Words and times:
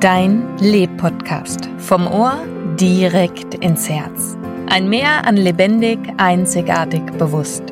Dein 0.00 0.56
Leb-Podcast. 0.56 1.68
Vom 1.76 2.06
Ohr 2.06 2.42
direkt 2.80 3.52
ins 3.56 3.86
Herz. 3.86 4.34
Ein 4.66 4.88
Meer 4.88 5.26
an 5.26 5.36
lebendig, 5.36 5.98
einzigartig, 6.16 7.02
bewusst. 7.18 7.64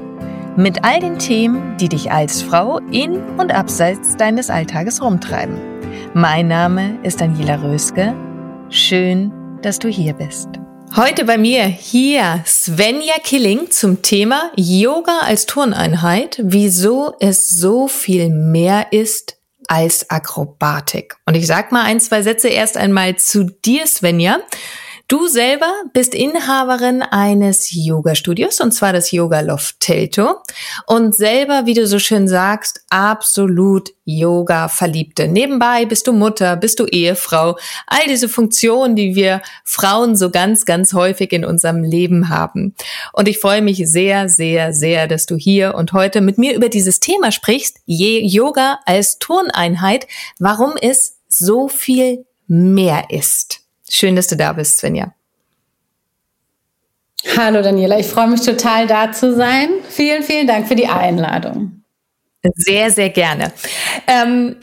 Mit 0.55 0.85
all 0.85 1.01
den 1.01 1.19
Themen, 1.19 1.79
die 1.79 1.89
dich 1.89 2.13
als 2.13 2.43
Frau 2.43 2.81
in 2.91 3.19
und 3.39 3.51
abseits 3.51 4.15
deines 4.19 4.51
Alltages 4.51 5.01
rumtreiben. 5.01 5.57
Mein 6.13 6.49
Name 6.49 6.99
ist 7.03 7.23
Daniela 7.23 7.63
Röske. 7.63 8.15
Schön, 8.69 9.33
dass 9.63 9.79
du 9.79 9.89
hier 9.89 10.13
bist. 10.13 10.49
Heute 10.97 11.25
bei 11.25 11.39
mir 11.39 11.65
hier 11.65 12.43
Svenja 12.45 13.15
Killing 13.25 13.71
zum 13.71 14.03
Thema 14.03 14.51
Yoga 14.55 15.21
als 15.21 15.47
Turneinheit, 15.47 16.43
wieso 16.45 17.15
es 17.21 17.49
so 17.49 17.89
viel 17.89 18.29
mehr 18.29 18.93
ist 18.93 19.38
als 19.69 20.11
Akrobatik. 20.11 21.17
Und 21.27 21.37
ich 21.37 21.47
sag 21.47 21.71
mal 21.71 21.85
ein, 21.85 22.01
zwei 22.01 22.23
Sätze 22.23 22.49
erst 22.49 22.77
einmal 22.77 23.17
zu 23.17 23.45
dir, 23.45 23.87
Svenja. 23.87 24.39
Du 25.11 25.27
selber 25.27 25.73
bist 25.95 26.15
Inhaberin 26.15 27.01
eines 27.01 27.71
Yoga-Studios 27.73 28.61
und 28.61 28.73
zwar 28.73 28.93
das 28.93 29.11
Yoga 29.11 29.41
Loft 29.41 29.81
Telto 29.81 30.35
und 30.87 31.15
selber, 31.15 31.65
wie 31.65 31.73
du 31.73 31.87
so 31.87 31.99
schön 31.99 32.29
sagst, 32.29 32.83
absolut 32.91 33.89
Yoga-Verliebte. 34.05 35.27
Nebenbei 35.27 35.87
bist 35.87 36.09
du 36.09 36.13
Mutter, 36.13 36.57
bist 36.57 36.79
du 36.79 36.85
Ehefrau, 36.85 37.57
all 37.87 38.07
diese 38.07 38.29
Funktionen, 38.29 38.97
die 38.97 39.15
wir 39.15 39.41
Frauen 39.65 40.15
so 40.15 40.29
ganz, 40.29 40.67
ganz 40.67 40.93
häufig 40.93 41.33
in 41.33 41.47
unserem 41.47 41.85
Leben 41.85 42.29
haben. 42.29 42.75
Und 43.15 43.29
ich 43.29 43.39
freue 43.39 43.63
mich 43.63 43.89
sehr, 43.89 44.29
sehr, 44.29 44.75
sehr, 44.75 45.09
dass 45.09 45.25
du 45.25 45.37
hier 45.37 45.75
und 45.75 45.95
heute 45.95 46.21
mit 46.21 46.37
mir 46.37 46.55
über 46.55 46.69
dieses 46.69 47.01
Thema 47.01 47.33
sprichst, 47.33 47.79
Yoga 47.87 48.81
als 48.85 49.19
Turneinheit, 49.19 50.07
warum 50.39 50.75
es 50.79 51.17
so 51.29 51.69
viel 51.69 52.27
mehr 52.47 53.05
ist. 53.09 53.68
Schön, 53.91 54.17
dass 54.17 54.29
du 54.29 54.37
da 54.37 54.53
bist, 54.53 54.79
Svenja. 54.79 55.15
Hallo 57.37 57.63
Daniela, 57.63 57.99
ich 57.99 58.07
freue 58.07 58.29
mich 58.29 58.43
total 58.43 58.87
da 58.87 59.13
zu 59.13 59.35
sein. 59.35 59.69
Vielen, 59.89 60.23
vielen 60.23 60.47
Dank 60.47 60.69
für 60.69 60.77
die 60.77 60.87
Einladung. 60.87 61.83
Sehr, 62.55 62.91
sehr 62.91 63.11
gerne. 63.11 63.53
Ähm, 64.07 64.57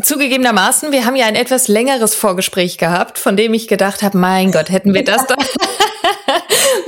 zugegebenermaßen, 0.00 0.92
wir 0.92 1.06
haben 1.06 1.16
ja 1.16 1.26
ein 1.26 1.34
etwas 1.34 1.68
längeres 1.68 2.14
Vorgespräch 2.14 2.78
gehabt, 2.78 3.18
von 3.18 3.36
dem 3.36 3.54
ich 3.54 3.68
gedacht 3.68 4.02
habe, 4.02 4.18
mein 4.18 4.52
Gott, 4.52 4.70
hätten 4.70 4.94
wir 4.94 5.04
das 5.04 5.26
doch. 5.26 5.36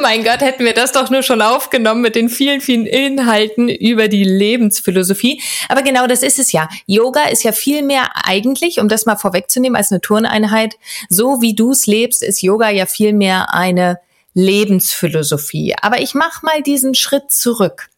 mein 0.00 0.24
Gott, 0.24 0.40
hätten 0.40 0.64
wir 0.64 0.74
das 0.74 0.92
doch 0.92 1.10
nur 1.10 1.22
schon 1.22 1.42
aufgenommen 1.42 2.00
mit 2.00 2.14
den 2.14 2.28
vielen, 2.28 2.60
vielen 2.60 2.86
Inhalten 2.86 3.68
über 3.68 4.08
die 4.08 4.24
Lebensphilosophie. 4.24 5.42
Aber 5.68 5.82
genau 5.82 6.06
das 6.06 6.22
ist 6.22 6.38
es 6.38 6.52
ja. 6.52 6.68
Yoga 6.86 7.28
ist 7.28 7.42
ja 7.42 7.52
viel 7.52 7.82
mehr 7.82 8.10
eigentlich, 8.24 8.80
um 8.80 8.88
das 8.88 9.06
mal 9.06 9.16
vorwegzunehmen, 9.16 9.76
als 9.76 9.92
eine 9.92 10.00
Turneinheit. 10.00 10.76
So 11.08 11.40
wie 11.40 11.54
du 11.54 11.72
es 11.72 11.86
lebst, 11.86 12.22
ist 12.22 12.42
Yoga 12.42 12.70
ja 12.70 12.86
viel 12.86 13.12
mehr 13.12 13.54
eine 13.54 14.00
Lebensphilosophie. 14.34 15.74
Aber 15.80 16.00
ich 16.00 16.14
mache 16.14 16.44
mal 16.44 16.62
diesen 16.62 16.94
Schritt 16.94 17.30
zurück. 17.30 17.88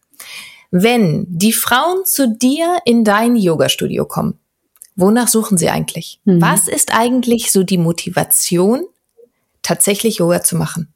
Wenn 0.71 1.25
die 1.29 1.53
Frauen 1.53 2.05
zu 2.05 2.27
dir 2.27 2.79
in 2.85 3.03
dein 3.03 3.35
Yoga-Studio 3.35 4.05
kommen, 4.05 4.39
wonach 4.95 5.27
suchen 5.27 5.57
sie 5.57 5.69
eigentlich? 5.69 6.19
Mhm. 6.25 6.41
Was 6.41 6.67
ist 6.67 6.93
eigentlich 6.95 7.51
so 7.51 7.63
die 7.63 7.77
Motivation, 7.77 8.83
tatsächlich 9.61 10.17
Yoga 10.17 10.43
zu 10.43 10.55
machen? 10.55 10.92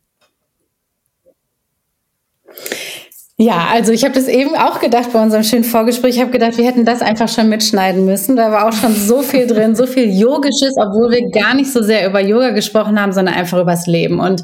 Ja, 3.40 3.68
also 3.72 3.92
ich 3.92 4.04
habe 4.04 4.16
das 4.16 4.28
eben 4.28 4.56
auch 4.56 4.80
gedacht 4.80 5.14
bei 5.14 5.22
unserem 5.22 5.44
schönen 5.44 5.64
Vorgespräch. 5.64 6.16
Ich 6.16 6.22
habe 6.22 6.32
gedacht, 6.32 6.58
wir 6.58 6.66
hätten 6.66 6.86
das 6.86 7.04
einfach 7.04 7.30
schon 7.30 7.50
mitschneiden 7.50 8.04
müssen. 8.04 8.36
Da 8.36 8.52
war 8.52 8.68
auch 8.68 8.74
schon 8.74 8.96
so 8.96 9.22
viel 9.22 9.46
drin, 9.46 9.76
so 9.76 9.86
viel 9.86 10.10
Yogisches, 10.10 10.74
obwohl 10.76 11.12
wir 11.12 11.30
gar 11.30 11.54
nicht 11.54 11.72
so 11.72 11.84
sehr 11.84 12.08
über 12.08 12.20
Yoga 12.20 12.50
gesprochen 12.50 13.00
haben, 13.00 13.14
sondern 13.14 13.36
einfach 13.36 13.62
übers 13.62 13.86
Leben. 13.86 14.20
Und 14.20 14.42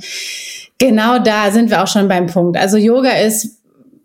genau 0.78 1.18
da 1.18 1.50
sind 1.50 1.72
wir 1.72 1.82
auch 1.82 1.88
schon 1.88 2.08
beim 2.08 2.28
Punkt. 2.28 2.56
Also 2.56 2.78
Yoga 2.78 3.10
ist 3.10 3.63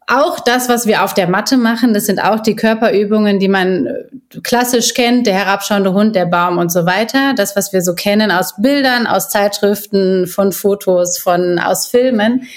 auch 0.09 0.41
das, 0.41 0.71
was 0.71 0.87
wir 0.87 1.05
auf 1.05 1.13
der 1.13 1.29
Matte 1.29 1.59
machen, 1.59 1.93
das 1.93 2.07
sind 2.07 2.19
auch 2.19 2.41
die 2.41 2.57
Körperübungen, 2.57 3.39
die 3.39 3.49
man 3.49 3.87
äh, 3.87 4.41
klassisch 4.43 4.95
kennt, 4.95 5.27
der 5.27 5.35
herabschauende 5.35 5.93
Hund, 5.93 6.17
der 6.17 6.25
Baum 6.25 6.57
und 6.57 6.73
so 6.73 6.87
weiter. 6.87 7.35
Das, 7.37 7.55
was 7.57 7.75
wir 7.75 7.83
so 7.83 7.95
kennen 7.95 8.31
aus 8.31 8.55
Bildern, 8.57 9.07
aus 9.07 9.29
Zeitschriften, 9.29 10.27
von 10.27 10.53
Fotos, 10.53 11.19
von, 11.19 11.59
aus 11.59 11.89
Filmen. 11.89 12.49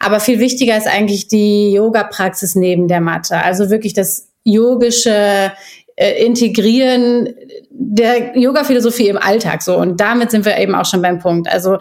Aber 0.00 0.18
viel 0.18 0.38
wichtiger 0.38 0.78
ist 0.78 0.88
eigentlich 0.88 1.28
die 1.28 1.72
Yoga-Praxis 1.72 2.54
neben 2.54 2.88
der 2.88 3.02
Matte. 3.02 3.36
Also 3.36 3.68
wirklich 3.68 3.92
das 3.92 4.28
yogische 4.42 5.52
äh, 5.96 6.24
Integrieren 6.24 7.34
der 7.68 8.38
Yoga-Philosophie 8.38 9.08
im 9.08 9.18
Alltag 9.18 9.60
so. 9.60 9.76
Und 9.76 10.00
damit 10.00 10.30
sind 10.30 10.46
wir 10.46 10.56
eben 10.56 10.74
auch 10.74 10.86
schon 10.86 11.02
beim 11.02 11.18
Punkt. 11.18 11.52
Also 11.52 11.76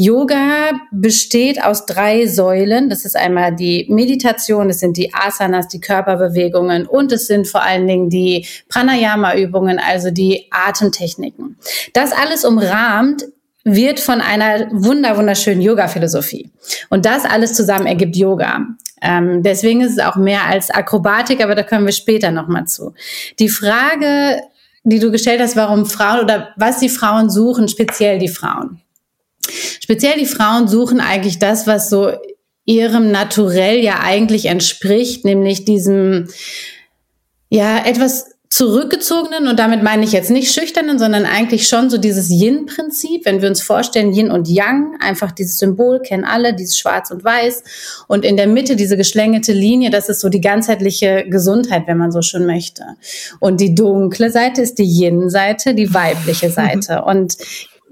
Yoga 0.00 0.78
besteht 0.92 1.60
aus 1.60 1.84
drei 1.84 2.28
Säulen. 2.28 2.88
Das 2.88 3.04
ist 3.04 3.16
einmal 3.16 3.52
die 3.52 3.84
Meditation, 3.90 4.68
das 4.68 4.78
sind 4.78 4.96
die 4.96 5.12
Asanas, 5.12 5.66
die 5.66 5.80
Körperbewegungen 5.80 6.86
und 6.86 7.10
es 7.10 7.26
sind 7.26 7.48
vor 7.48 7.62
allen 7.62 7.88
Dingen 7.88 8.08
die 8.08 8.46
Pranayama-Übungen, 8.68 9.80
also 9.80 10.12
die 10.12 10.46
Atemtechniken. 10.52 11.56
Das 11.94 12.12
alles 12.12 12.44
umrahmt 12.44 13.24
wird 13.64 13.98
von 13.98 14.20
einer 14.20 14.68
wunder 14.70 15.16
wunderschönen 15.16 15.60
Yoga-Philosophie. 15.60 16.48
Und 16.90 17.04
das 17.04 17.24
alles 17.24 17.54
zusammen 17.54 17.86
ergibt 17.86 18.16
Yoga. 18.16 18.66
Ähm, 19.02 19.42
deswegen 19.42 19.80
ist 19.80 19.98
es 19.98 19.98
auch 19.98 20.14
mehr 20.14 20.46
als 20.46 20.70
Akrobatik, 20.70 21.42
aber 21.42 21.56
da 21.56 21.64
kommen 21.64 21.86
wir 21.86 21.92
später 21.92 22.30
nochmal 22.30 22.66
zu. 22.66 22.94
Die 23.40 23.48
Frage, 23.48 24.42
die 24.84 25.00
du 25.00 25.10
gestellt 25.10 25.40
hast, 25.40 25.56
warum 25.56 25.86
Frauen 25.86 26.20
oder 26.20 26.50
was 26.56 26.78
die 26.78 26.88
Frauen 26.88 27.30
suchen, 27.30 27.66
speziell 27.66 28.20
die 28.20 28.28
Frauen. 28.28 28.80
Speziell 29.90 30.18
die 30.18 30.26
Frauen 30.26 30.68
suchen 30.68 31.00
eigentlich 31.00 31.38
das, 31.38 31.66
was 31.66 31.88
so 31.88 32.12
ihrem 32.66 33.10
Naturell 33.10 33.82
ja 33.82 34.00
eigentlich 34.02 34.44
entspricht, 34.44 35.24
nämlich 35.24 35.64
diesem, 35.64 36.28
ja, 37.48 37.86
etwas 37.86 38.26
zurückgezogenen 38.50 39.48
und 39.48 39.58
damit 39.58 39.82
meine 39.82 40.04
ich 40.04 40.12
jetzt 40.12 40.30
nicht 40.30 40.52
schüchternen, 40.52 40.98
sondern 40.98 41.24
eigentlich 41.24 41.68
schon 41.68 41.88
so 41.88 41.96
dieses 41.96 42.28
Yin-Prinzip, 42.28 43.24
wenn 43.24 43.40
wir 43.40 43.48
uns 43.48 43.62
vorstellen, 43.62 44.12
Yin 44.12 44.30
und 44.30 44.46
Yang, 44.46 44.98
einfach 45.00 45.32
dieses 45.32 45.56
Symbol 45.56 46.00
kennen 46.00 46.24
alle, 46.24 46.52
dieses 46.52 46.76
Schwarz 46.76 47.10
und 47.10 47.24
Weiß. 47.24 47.62
Und 48.08 48.26
in 48.26 48.36
der 48.36 48.46
Mitte 48.46 48.76
diese 48.76 48.98
geschlängelte 48.98 49.54
Linie, 49.54 49.88
das 49.88 50.10
ist 50.10 50.20
so 50.20 50.28
die 50.28 50.42
ganzheitliche 50.42 51.24
Gesundheit, 51.30 51.84
wenn 51.86 51.96
man 51.96 52.12
so 52.12 52.20
schon 52.20 52.44
möchte. 52.44 52.84
Und 53.40 53.62
die 53.62 53.74
dunkle 53.74 54.30
Seite 54.30 54.60
ist 54.60 54.74
die 54.74 54.84
Yin-Seite, 54.84 55.74
die 55.74 55.94
weibliche 55.94 56.50
Seite. 56.50 57.04
Und 57.06 57.38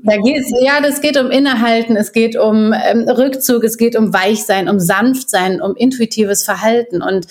da 0.02 0.16
geht's, 0.18 0.52
ja, 0.60 0.80
das 0.80 1.00
geht 1.00 1.18
um 1.18 1.30
Innehalten, 1.30 1.96
es 1.96 2.12
geht 2.12 2.36
um 2.36 2.72
ähm, 2.72 3.08
Rückzug, 3.08 3.64
es 3.64 3.76
geht 3.76 3.96
um 3.96 4.12
Weichsein, 4.12 4.68
um 4.68 4.78
Sanftsein, 4.78 5.60
um 5.60 5.74
intuitives 5.74 6.44
Verhalten. 6.44 7.02
Und 7.02 7.26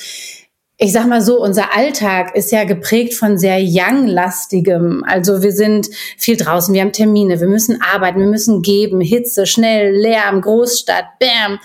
ich 0.77 0.91
sag 0.91 1.07
mal 1.07 1.21
so, 1.21 1.41
unser 1.41 1.75
Alltag 1.75 2.35
ist 2.35 2.51
ja 2.51 2.65
geprägt 2.65 3.13
von 3.13 3.37
sehr 3.37 3.59
young-lastigem. 3.61 5.03
Also 5.07 5.41
wir 5.41 5.53
sind 5.53 5.87
viel 6.17 6.35
draußen, 6.35 6.73
wir 6.73 6.81
haben 6.81 6.91
Termine, 6.91 7.39
wir 7.39 7.47
müssen 7.47 7.81
arbeiten, 7.81 8.19
wir 8.19 8.27
müssen 8.27 8.61
geben, 8.61 8.99
Hitze, 8.99 9.45
schnell, 9.45 9.95
Lärm, 9.95 10.41
Großstadt, 10.41 11.05
bam. 11.19 11.59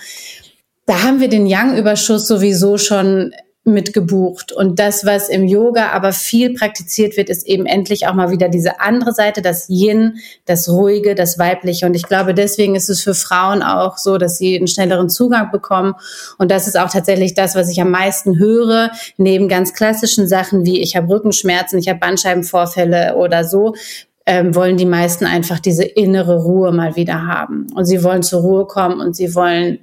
Da 0.85 1.03
haben 1.03 1.19
wir 1.19 1.27
den 1.27 1.45
Young-Überschuss 1.45 2.27
sowieso 2.27 2.77
schon 2.77 3.33
mitgebucht. 3.63 4.51
Und 4.51 4.79
das, 4.79 5.05
was 5.05 5.29
im 5.29 5.45
Yoga 5.45 5.91
aber 5.91 6.13
viel 6.13 6.53
praktiziert 6.55 7.15
wird, 7.15 7.29
ist 7.29 7.45
eben 7.45 7.67
endlich 7.67 8.07
auch 8.07 8.15
mal 8.15 8.31
wieder 8.31 8.49
diese 8.49 8.79
andere 8.79 9.13
Seite, 9.13 9.43
das 9.43 9.69
Yin, 9.69 10.17
das 10.45 10.67
Ruhige, 10.67 11.13
das 11.13 11.37
Weibliche. 11.37 11.85
Und 11.85 11.93
ich 11.93 12.07
glaube, 12.07 12.33
deswegen 12.33 12.75
ist 12.75 12.89
es 12.89 13.01
für 13.01 13.13
Frauen 13.13 13.61
auch 13.61 13.97
so, 13.97 14.17
dass 14.17 14.39
sie 14.39 14.57
einen 14.57 14.67
schnelleren 14.67 15.09
Zugang 15.09 15.51
bekommen. 15.51 15.93
Und 16.39 16.49
das 16.49 16.67
ist 16.67 16.77
auch 16.77 16.89
tatsächlich 16.89 17.35
das, 17.35 17.53
was 17.53 17.69
ich 17.69 17.79
am 17.79 17.91
meisten 17.91 18.39
höre, 18.39 18.91
neben 19.17 19.47
ganz 19.47 19.73
klassischen 19.75 20.27
Sachen 20.27 20.65
wie 20.65 20.81
ich 20.81 20.95
habe 20.95 21.09
Rückenschmerzen, 21.09 21.77
ich 21.77 21.87
habe 21.87 21.99
Bandscheibenvorfälle 21.99 23.15
oder 23.15 23.43
so, 23.43 23.75
ähm, 24.25 24.55
wollen 24.55 24.77
die 24.77 24.85
meisten 24.87 25.25
einfach 25.25 25.59
diese 25.59 25.83
innere 25.83 26.41
Ruhe 26.41 26.71
mal 26.71 26.95
wieder 26.95 27.27
haben. 27.27 27.67
Und 27.75 27.85
sie 27.85 28.03
wollen 28.03 28.23
zur 28.23 28.41
Ruhe 28.41 28.65
kommen 28.65 29.01
und 29.01 29.15
sie 29.15 29.35
wollen 29.35 29.79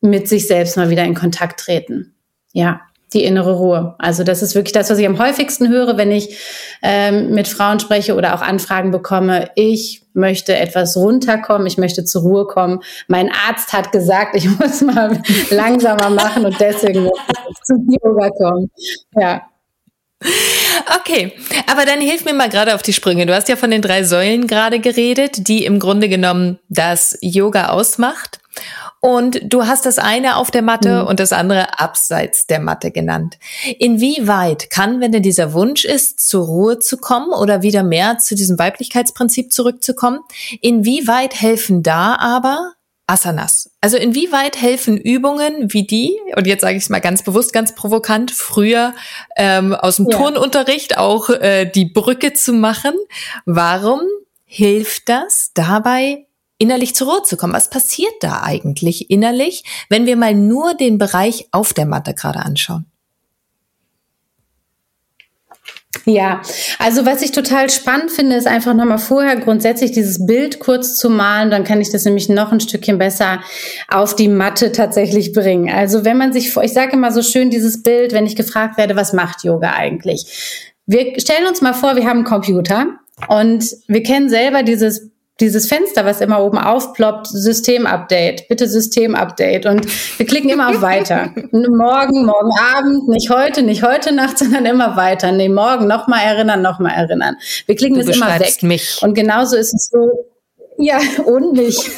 mit 0.00 0.28
sich 0.28 0.46
selbst 0.46 0.78
mal 0.78 0.88
wieder 0.88 1.04
in 1.04 1.14
Kontakt 1.14 1.60
treten. 1.60 2.14
Ja 2.54 2.80
die 3.14 3.24
innere 3.24 3.54
Ruhe. 3.54 3.94
Also 3.98 4.24
das 4.24 4.42
ist 4.42 4.54
wirklich 4.54 4.72
das, 4.72 4.90
was 4.90 4.98
ich 4.98 5.06
am 5.06 5.18
häufigsten 5.18 5.68
höre, 5.68 5.96
wenn 5.96 6.10
ich 6.10 6.36
ähm, 6.82 7.30
mit 7.30 7.48
Frauen 7.48 7.80
spreche 7.80 8.14
oder 8.14 8.34
auch 8.34 8.42
Anfragen 8.42 8.90
bekomme. 8.90 9.50
Ich 9.54 10.02
möchte 10.14 10.56
etwas 10.56 10.96
runterkommen, 10.96 11.66
ich 11.66 11.78
möchte 11.78 12.04
zur 12.04 12.22
Ruhe 12.22 12.46
kommen. 12.46 12.80
Mein 13.08 13.30
Arzt 13.48 13.72
hat 13.72 13.92
gesagt, 13.92 14.36
ich 14.36 14.48
muss 14.58 14.80
mal 14.82 15.22
langsamer 15.50 16.10
machen 16.10 16.44
und 16.44 16.58
deswegen 16.60 17.04
muss 17.04 17.20
ich 17.28 17.64
zum 17.64 17.88
Yoga 17.88 18.30
kommen. 18.30 18.70
Ja. 19.18 19.42
Okay, 21.00 21.32
aber 21.70 21.84
dann 21.84 22.00
hilf 22.00 22.24
mir 22.24 22.34
mal 22.34 22.48
gerade 22.48 22.74
auf 22.74 22.82
die 22.82 22.92
Sprünge. 22.92 23.26
Du 23.26 23.34
hast 23.34 23.48
ja 23.48 23.56
von 23.56 23.70
den 23.70 23.82
drei 23.82 24.04
Säulen 24.04 24.46
gerade 24.46 24.78
geredet, 24.78 25.48
die 25.48 25.64
im 25.64 25.78
Grunde 25.78 26.08
genommen 26.08 26.58
das 26.68 27.18
Yoga 27.20 27.68
ausmacht. 27.68 28.40
Und 29.04 29.40
du 29.42 29.66
hast 29.66 29.84
das 29.84 29.98
eine 29.98 30.36
auf 30.36 30.52
der 30.52 30.62
Matte 30.62 31.02
mhm. 31.02 31.08
und 31.08 31.18
das 31.18 31.32
andere 31.32 31.80
abseits 31.80 32.46
der 32.46 32.60
Matte 32.60 32.92
genannt. 32.92 33.36
Inwieweit 33.80 34.70
kann, 34.70 35.00
wenn 35.00 35.10
denn 35.10 35.24
dieser 35.24 35.52
Wunsch 35.52 35.84
ist, 35.84 36.20
zur 36.20 36.46
Ruhe 36.46 36.78
zu 36.78 36.98
kommen 36.98 37.32
oder 37.32 37.62
wieder 37.62 37.82
mehr 37.82 38.18
zu 38.18 38.36
diesem 38.36 38.60
Weiblichkeitsprinzip 38.60 39.52
zurückzukommen, 39.52 40.20
inwieweit 40.60 41.40
helfen 41.40 41.82
da 41.82 42.14
aber 42.14 42.74
Asanas? 43.08 43.72
Also 43.80 43.96
inwieweit 43.96 44.62
helfen 44.62 44.96
Übungen 44.96 45.72
wie 45.72 45.84
die, 45.84 46.16
und 46.36 46.46
jetzt 46.46 46.60
sage 46.60 46.76
ich 46.76 46.84
es 46.84 46.88
mal 46.88 47.00
ganz 47.00 47.24
bewusst, 47.24 47.52
ganz 47.52 47.74
provokant, 47.74 48.30
früher 48.30 48.94
ähm, 49.36 49.74
aus 49.74 49.96
dem 49.96 50.08
ja. 50.08 50.16
Turnunterricht 50.16 50.96
auch 50.96 51.28
äh, 51.28 51.66
die 51.66 51.86
Brücke 51.86 52.34
zu 52.34 52.52
machen? 52.52 52.94
Warum 53.46 54.02
hilft 54.44 55.08
das 55.08 55.50
dabei, 55.54 56.26
innerlich 56.62 56.94
zur 56.94 57.10
Ruhe 57.10 57.22
zu 57.24 57.36
kommen. 57.36 57.52
Was 57.52 57.68
passiert 57.68 58.14
da 58.20 58.42
eigentlich 58.42 59.10
innerlich, 59.10 59.64
wenn 59.88 60.06
wir 60.06 60.16
mal 60.16 60.34
nur 60.34 60.74
den 60.74 60.96
Bereich 60.96 61.48
auf 61.50 61.74
der 61.74 61.86
Matte 61.86 62.14
gerade 62.14 62.38
anschauen? 62.38 62.86
Ja, 66.06 66.40
also 66.78 67.04
was 67.04 67.22
ich 67.22 67.32
total 67.32 67.68
spannend 67.68 68.10
finde, 68.10 68.36
ist 68.36 68.46
einfach 68.46 68.74
nochmal 68.74 68.98
vorher 68.98 69.36
grundsätzlich 69.36 69.92
dieses 69.92 70.24
Bild 70.26 70.58
kurz 70.58 70.96
zu 70.96 71.10
malen, 71.10 71.50
dann 71.50 71.64
kann 71.64 71.80
ich 71.80 71.90
das 71.90 72.04
nämlich 72.04 72.28
noch 72.28 72.50
ein 72.50 72.60
Stückchen 72.60 72.98
besser 72.98 73.40
auf 73.88 74.16
die 74.16 74.28
Matte 74.28 74.72
tatsächlich 74.72 75.32
bringen. 75.32 75.70
Also 75.70 76.04
wenn 76.04 76.16
man 76.16 76.32
sich 76.32 76.50
vor, 76.50 76.64
ich 76.64 76.72
sage 76.72 76.92
immer 76.92 77.12
so 77.12 77.22
schön 77.22 77.50
dieses 77.50 77.82
Bild, 77.82 78.12
wenn 78.12 78.26
ich 78.26 78.36
gefragt 78.36 78.78
werde, 78.78 78.96
was 78.96 79.12
macht 79.12 79.44
Yoga 79.44 79.74
eigentlich? 79.74 80.72
Wir 80.86 81.20
stellen 81.20 81.46
uns 81.46 81.60
mal 81.60 81.74
vor, 81.74 81.94
wir 81.94 82.06
haben 82.06 82.18
einen 82.18 82.24
Computer 82.24 82.86
und 83.28 83.64
wir 83.86 84.02
kennen 84.02 84.28
selber 84.28 84.62
dieses 84.62 85.11
dieses 85.42 85.66
Fenster, 85.66 86.06
was 86.06 86.20
immer 86.20 86.40
oben 86.40 86.56
aufploppt, 86.56 87.26
Systemupdate, 87.26 88.48
bitte 88.48 88.68
Systemupdate. 88.68 89.66
Und 89.66 89.86
wir 90.18 90.24
klicken 90.24 90.48
immer 90.48 90.70
auf 90.70 90.80
weiter. 90.80 91.30
morgen, 91.52 92.24
morgen 92.24 92.52
Abend, 92.74 93.08
nicht 93.08 93.28
heute, 93.28 93.62
nicht 93.62 93.82
heute 93.82 94.14
Nacht, 94.14 94.38
sondern 94.38 94.64
immer 94.64 94.96
weiter. 94.96 95.32
Nee, 95.32 95.48
morgen 95.48 95.88
nochmal 95.88 96.24
erinnern, 96.24 96.62
nochmal 96.62 96.92
erinnern. 96.94 97.36
Wir 97.66 97.74
klicken 97.74 97.96
du 97.96 98.08
es 98.08 98.16
immer 98.16 98.38
weg. 98.38 98.62
Mich. 98.62 99.00
Und 99.02 99.14
genauso 99.14 99.56
ist 99.56 99.74
es 99.74 99.88
so, 99.90 100.08
ja, 100.82 100.98
und 101.24 101.52
mich. 101.52 101.76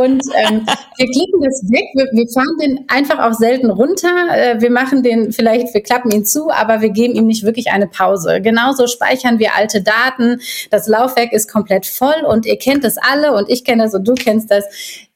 und 0.00 0.22
ähm, 0.36 0.66
wir 0.96 1.06
klicken 1.06 1.40
das 1.42 1.62
weg. 1.70 1.84
Wir, 1.94 2.06
wir, 2.12 2.28
fahren 2.28 2.56
den 2.60 2.84
einfach 2.88 3.18
auch 3.18 3.34
selten 3.34 3.70
runter. 3.70 4.08
Äh, 4.32 4.60
wir 4.60 4.70
machen 4.70 5.02
den 5.02 5.32
vielleicht, 5.32 5.74
wir 5.74 5.82
klappen 5.82 6.10
ihn 6.10 6.24
zu, 6.24 6.50
aber 6.50 6.80
wir 6.80 6.90
geben 6.90 7.14
ihm 7.14 7.26
nicht 7.26 7.44
wirklich 7.44 7.70
eine 7.70 7.86
Pause. 7.86 8.40
Genauso 8.40 8.86
speichern 8.86 9.38
wir 9.38 9.54
alte 9.54 9.82
Daten. 9.82 10.40
Das 10.70 10.88
Laufwerk 10.88 11.32
ist 11.32 11.52
komplett 11.52 11.84
voll 11.84 12.24
und 12.26 12.46
ihr 12.46 12.58
kennt 12.58 12.84
das 12.84 12.96
alle 12.96 13.34
und 13.34 13.50
ich 13.50 13.64
kenne 13.64 13.84
das 13.84 13.94
und 13.94 14.08
du 14.08 14.14
kennst 14.14 14.50
das. 14.50 14.64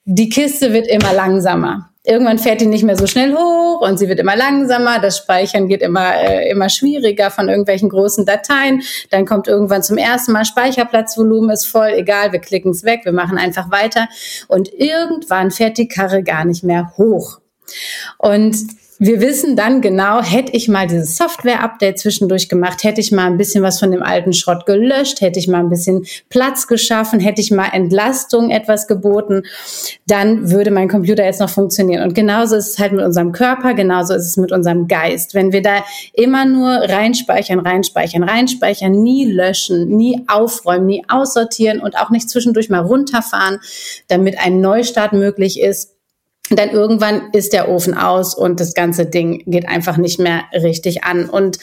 Die 0.05 0.29
Kiste 0.29 0.73
wird 0.73 0.89
immer 0.89 1.15
langsamer 1.15 1.92
irgendwann 2.05 2.39
fährt 2.39 2.61
die 2.61 2.67
nicht 2.67 2.85
mehr 2.85 2.97
so 2.97 3.07
schnell 3.07 3.35
hoch 3.35 3.81
und 3.81 3.99
sie 3.99 4.09
wird 4.09 4.19
immer 4.19 4.37
langsamer. 4.37 4.99
Das 4.99 5.19
Speichern 5.19 5.69
geht 5.69 5.83
immer, 5.83 6.15
äh, 6.17 6.51
immer 6.51 6.69
schwieriger 6.69 7.31
von 7.31 7.49
irgendwelchen 7.49 7.89
großen 7.89 8.27
Dateien. 8.27 8.83
Dann 9.11 9.25
kommt 9.25 9.47
irgendwann 9.47 9.83
zum 9.83 9.99
ersten 9.99 10.33
Mal 10.33 10.45
Speicherplatzvolumen 10.45 11.51
ist 11.51 11.67
voll. 11.67 11.91
Egal, 11.95 12.33
wir 12.33 12.41
klicken 12.41 12.73
es 12.73 12.85
weg, 12.85 13.01
wir 13.05 13.13
machen 13.13 13.39
einfach 13.39 13.71
weiter. 13.71 14.09
Und 14.49 14.73
irgendwann 14.73 15.51
fährt 15.51 15.79
die 15.79 15.89
Karre 15.89 16.23
gar 16.23 16.45
nicht 16.45 16.65
mehr 16.65 16.93
hoch. 16.97 17.39
Und 18.19 18.57
wir 19.05 19.21
wissen 19.21 19.57
dann 19.57 19.81
genau, 19.81 20.23
hätte 20.23 20.53
ich 20.53 20.69
mal 20.69 20.87
dieses 20.87 21.17
Software-Update 21.17 21.99
zwischendurch 21.99 22.49
gemacht, 22.49 22.85
hätte 22.85 23.01
ich 23.01 23.11
mal 23.11 23.27
ein 23.27 23.37
bisschen 23.37 23.65
was 23.65 23.81
von 23.81 23.91
dem 23.91 24.01
alten 24.01 24.33
Schrott 24.33 24.65
gelöscht, 24.65 25.21
hätte 25.21 25.41
ich 25.41 25.49
mal 25.49 25.59
ein 25.59 25.71
bisschen 25.71 26.07
Platz 26.29 26.69
geschaffen, 26.69 27.19
hätte 27.19 27.41
ich 27.41 27.51
mal 27.51 27.69
Entlastung 27.73 28.51
etwas 28.51 28.87
geboten, 28.87 29.43
dann 30.07 30.53
würde 30.53 30.71
mein 30.71 30.89
Computer 30.89 31.25
jetzt 31.25 31.41
noch 31.41 31.51
funktionieren. 31.51 32.05
Und 32.05 32.15
genauso 32.15 32.55
ist 32.55 32.69
es 32.69 32.79
halt 32.79 32.93
mit 32.93 33.05
unserem 33.05 33.33
Körper, 33.33 33.75
genauso 33.75 34.15
ist 34.15 34.25
es 34.25 34.37
mit 34.37 34.53
unserem 34.53 34.87
Geist. 34.87 35.35
Wenn 35.35 35.51
wir 35.51 35.63
da 35.63 35.85
immer 36.13 36.45
nur 36.45 36.71
reinspeichern, 36.71 37.59
reinspeichern, 37.59 38.23
reinspeichern, 38.23 38.93
nie 38.93 39.25
löschen, 39.25 39.89
nie 39.89 40.23
aufräumen, 40.29 40.87
nie 40.87 41.05
aussortieren 41.09 41.81
und 41.81 41.99
auch 41.99 42.11
nicht 42.11 42.31
zwischendurch 42.31 42.71
mal 42.71 42.79
runterfahren, 42.79 43.59
damit 44.07 44.39
ein 44.39 44.61
Neustart 44.61 45.13
möglich 45.13 45.59
ist, 45.61 45.92
dann 46.59 46.71
irgendwann 46.71 47.31
ist 47.33 47.53
der 47.53 47.69
Ofen 47.69 47.95
aus 47.95 48.35
und 48.35 48.61
das 48.61 48.75
ganze 48.75 49.07
Ding 49.07 49.43
geht 49.47 49.69
einfach 49.69 49.97
nicht 49.97 50.19
mehr 50.19 50.43
richtig 50.53 51.05
an. 51.05 51.29
Und 51.29 51.59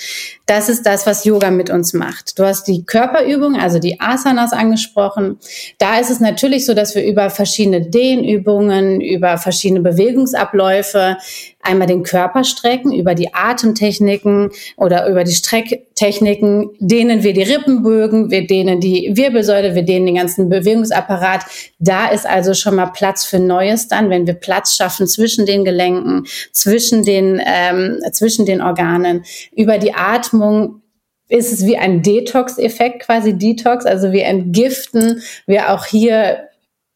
das 0.45 0.69
ist 0.69 0.85
das, 0.85 1.05
was 1.05 1.25
Yoga 1.25 1.51
mit 1.51 1.69
uns 1.69 1.93
macht. 1.93 2.39
Du 2.39 2.43
hast 2.43 2.67
die 2.67 2.85
Körperübung, 2.85 3.55
also 3.55 3.79
die 3.79 3.99
Asanas 3.99 4.53
angesprochen. 4.53 5.37
Da 5.77 5.99
ist 5.99 6.09
es 6.09 6.19
natürlich 6.19 6.65
so, 6.65 6.73
dass 6.73 6.95
wir 6.95 7.05
über 7.05 7.29
verschiedene 7.29 7.81
Dehnübungen, 7.81 9.01
über 9.01 9.37
verschiedene 9.37 9.81
Bewegungsabläufe 9.81 11.17
einmal 11.61 11.87
den 11.87 12.03
Körper 12.03 12.43
strecken, 12.43 12.93
über 12.93 13.15
die 13.15 13.33
Atemtechniken 13.33 14.49
oder 14.77 15.07
über 15.07 15.23
die 15.23 15.33
Strecktechniken 15.33 16.69
dehnen 16.79 17.23
wir 17.23 17.33
die 17.33 17.43
Rippenbögen, 17.43 18.31
wir 18.31 18.47
dehnen 18.47 18.79
die 18.79 19.11
Wirbelsäule, 19.13 19.75
wir 19.75 19.83
dehnen 19.83 20.05
den 20.05 20.15
ganzen 20.15 20.49
Bewegungsapparat. 20.49 21.45
Da 21.79 22.07
ist 22.07 22.25
also 22.25 22.53
schon 22.53 22.75
mal 22.75 22.87
Platz 22.87 23.25
für 23.25 23.39
Neues 23.39 23.87
dann, 23.87 24.09
wenn 24.09 24.25
wir 24.25 24.35
Platz 24.35 24.77
schaffen 24.79 25.07
zwischen 25.07 25.45
den 25.45 25.65
Gelenken, 25.65 26.25
zwischen 26.51 27.03
den, 27.03 27.41
ähm, 27.45 27.99
zwischen 28.13 28.45
den 28.45 28.61
Organen. 28.61 29.25
Über 29.55 29.77
die 29.77 29.93
Atmung 29.93 30.81
ist 31.27 31.51
es 31.51 31.65
wie 31.65 31.77
ein 31.77 32.01
Detox-Effekt, 32.01 33.03
quasi 33.03 33.37
Detox. 33.37 33.85
Also 33.85 34.11
wir 34.11 34.25
entgiften, 34.25 35.21
wir 35.45 35.71
auch 35.71 35.85
hier 35.85 36.48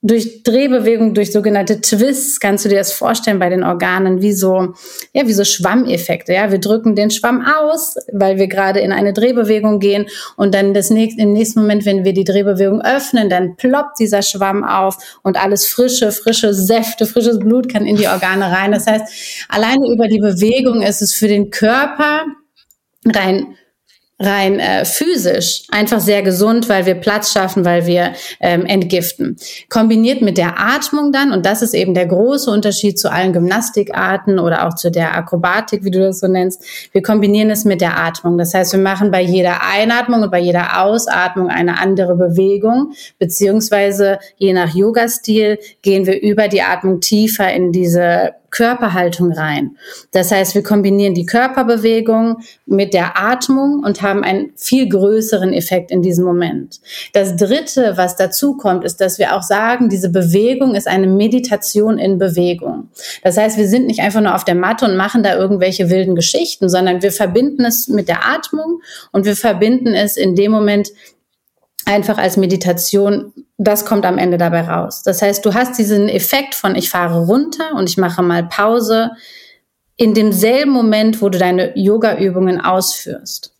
durch 0.05 0.43
Drehbewegung, 0.43 1.13
durch 1.13 1.31
sogenannte 1.31 1.79
Twists, 1.79 2.41
kannst 2.41 2.65
du 2.65 2.69
dir 2.69 2.79
das 2.79 2.91
vorstellen 2.91 3.39
bei 3.39 3.47
den 3.47 3.63
Organen, 3.63 4.21
wie 4.21 4.33
so, 4.33 4.73
ja, 5.13 5.25
wie 5.27 5.33
so 5.33 5.45
Schwammeffekte, 5.45 6.33
ja. 6.33 6.51
Wir 6.51 6.59
drücken 6.59 6.93
den 6.93 7.09
Schwamm 7.09 7.41
aus, 7.41 7.95
weil 8.11 8.37
wir 8.37 8.47
gerade 8.47 8.81
in 8.81 8.91
eine 8.91 9.13
Drehbewegung 9.13 9.79
gehen 9.79 10.07
und 10.35 10.53
dann 10.53 10.73
das 10.73 10.89
nächste, 10.89 11.21
im 11.21 11.31
nächsten 11.31 11.61
Moment, 11.61 11.85
wenn 11.85 12.03
wir 12.03 12.13
die 12.13 12.25
Drehbewegung 12.25 12.81
öffnen, 12.81 13.29
dann 13.29 13.55
ploppt 13.55 13.97
dieser 13.99 14.21
Schwamm 14.21 14.65
auf 14.65 14.97
und 15.23 15.41
alles 15.41 15.65
frische, 15.65 16.11
frische 16.11 16.53
Säfte, 16.53 17.05
frisches 17.05 17.39
Blut 17.39 17.71
kann 17.71 17.85
in 17.85 17.95
die 17.95 18.07
Organe 18.07 18.51
rein. 18.51 18.73
Das 18.73 18.85
heißt, 18.85 19.47
alleine 19.47 19.87
über 19.89 20.09
die 20.09 20.19
Bewegung 20.19 20.81
ist 20.81 21.01
es 21.01 21.13
für 21.13 21.29
den 21.29 21.49
Körper 21.49 22.25
rein 23.05 23.55
rein 24.23 24.59
äh, 24.59 24.85
physisch 24.85 25.63
einfach 25.69 25.99
sehr 25.99 26.21
gesund, 26.21 26.69
weil 26.69 26.85
wir 26.85 26.95
Platz 26.95 27.31
schaffen, 27.31 27.65
weil 27.65 27.85
wir 27.85 28.13
ähm, 28.39 28.65
entgiften. 28.65 29.37
Kombiniert 29.69 30.21
mit 30.21 30.37
der 30.37 30.59
Atmung 30.59 31.11
dann, 31.11 31.31
und 31.31 31.45
das 31.45 31.61
ist 31.61 31.73
eben 31.73 31.93
der 31.93 32.07
große 32.07 32.49
Unterschied 32.49 32.99
zu 32.99 33.11
allen 33.11 33.33
Gymnastikarten 33.33 34.39
oder 34.39 34.67
auch 34.67 34.75
zu 34.75 34.91
der 34.91 35.15
Akrobatik, 35.15 35.83
wie 35.83 35.91
du 35.91 35.99
das 35.99 36.19
so 36.19 36.27
nennst, 36.27 36.63
wir 36.91 37.01
kombinieren 37.01 37.49
es 37.49 37.65
mit 37.65 37.81
der 37.81 37.97
Atmung. 37.97 38.37
Das 38.37 38.53
heißt, 38.53 38.73
wir 38.73 38.79
machen 38.79 39.11
bei 39.11 39.21
jeder 39.21 39.61
Einatmung 39.63 40.23
und 40.23 40.31
bei 40.31 40.39
jeder 40.39 40.81
Ausatmung 40.81 41.49
eine 41.49 41.79
andere 41.79 42.15
Bewegung, 42.15 42.93
beziehungsweise 43.19 44.19
je 44.37 44.53
nach 44.53 44.73
Yoga-Stil 44.73 45.59
gehen 45.81 46.05
wir 46.05 46.21
über 46.21 46.47
die 46.47 46.61
Atmung 46.61 46.99
tiefer 46.99 47.51
in 47.51 47.71
diese 47.71 48.33
Körperhaltung 48.53 49.31
rein. 49.31 49.77
Das 50.11 50.31
heißt, 50.31 50.53
wir 50.53 50.63
kombinieren 50.63 51.15
die 51.15 51.25
Körperbewegung 51.25 52.37
mit 52.65 52.93
der 52.93 53.19
Atmung 53.19 53.83
und 53.83 54.01
haben 54.01 54.23
einen 54.23 54.53
viel 54.55 54.87
größeren 54.87 55.53
Effekt 55.53 55.89
in 55.89 56.03
diesem 56.03 56.23
Moment. 56.23 56.79
Das 57.13 57.35
dritte, 57.35 57.93
was 57.97 58.15
dazu 58.15 58.55
kommt, 58.55 58.85
ist, 58.85 59.01
dass 59.01 59.17
wir 59.17 59.35
auch 59.35 59.41
sagen, 59.41 59.89
diese 59.89 60.09
Bewegung 60.09 60.75
ist 60.75 60.87
eine 60.87 61.07
Meditation 61.07 61.97
in 61.97 62.19
Bewegung. 62.19 62.89
Das 63.23 63.37
heißt, 63.37 63.57
wir 63.57 63.67
sind 63.67 63.87
nicht 63.87 64.01
einfach 64.01 64.21
nur 64.21 64.35
auf 64.35 64.45
der 64.45 64.55
Matte 64.55 64.85
und 64.85 64.95
machen 64.95 65.23
da 65.23 65.35
irgendwelche 65.35 65.89
wilden 65.89 66.15
Geschichten, 66.15 66.69
sondern 66.69 67.01
wir 67.01 67.11
verbinden 67.11 67.65
es 67.65 67.87
mit 67.87 68.07
der 68.07 68.25
Atmung 68.25 68.81
und 69.11 69.25
wir 69.25 69.35
verbinden 69.35 69.95
es 69.95 70.15
in 70.15 70.35
dem 70.35 70.51
Moment 70.51 70.89
einfach 71.85 72.17
als 72.17 72.37
Meditation, 72.37 73.33
das 73.57 73.85
kommt 73.85 74.05
am 74.05 74.17
Ende 74.17 74.37
dabei 74.37 74.61
raus. 74.61 75.03
Das 75.03 75.21
heißt, 75.21 75.45
du 75.45 75.53
hast 75.53 75.77
diesen 75.77 76.09
Effekt 76.09 76.55
von 76.55 76.75
ich 76.75 76.89
fahre 76.89 77.25
runter 77.25 77.73
und 77.75 77.89
ich 77.89 77.97
mache 77.97 78.21
mal 78.21 78.43
Pause 78.43 79.11
in 79.95 80.13
demselben 80.13 80.71
Moment, 80.71 81.21
wo 81.21 81.29
du 81.29 81.37
deine 81.37 81.77
Yoga-Übungen 81.77 82.61
ausführst. 82.61 83.53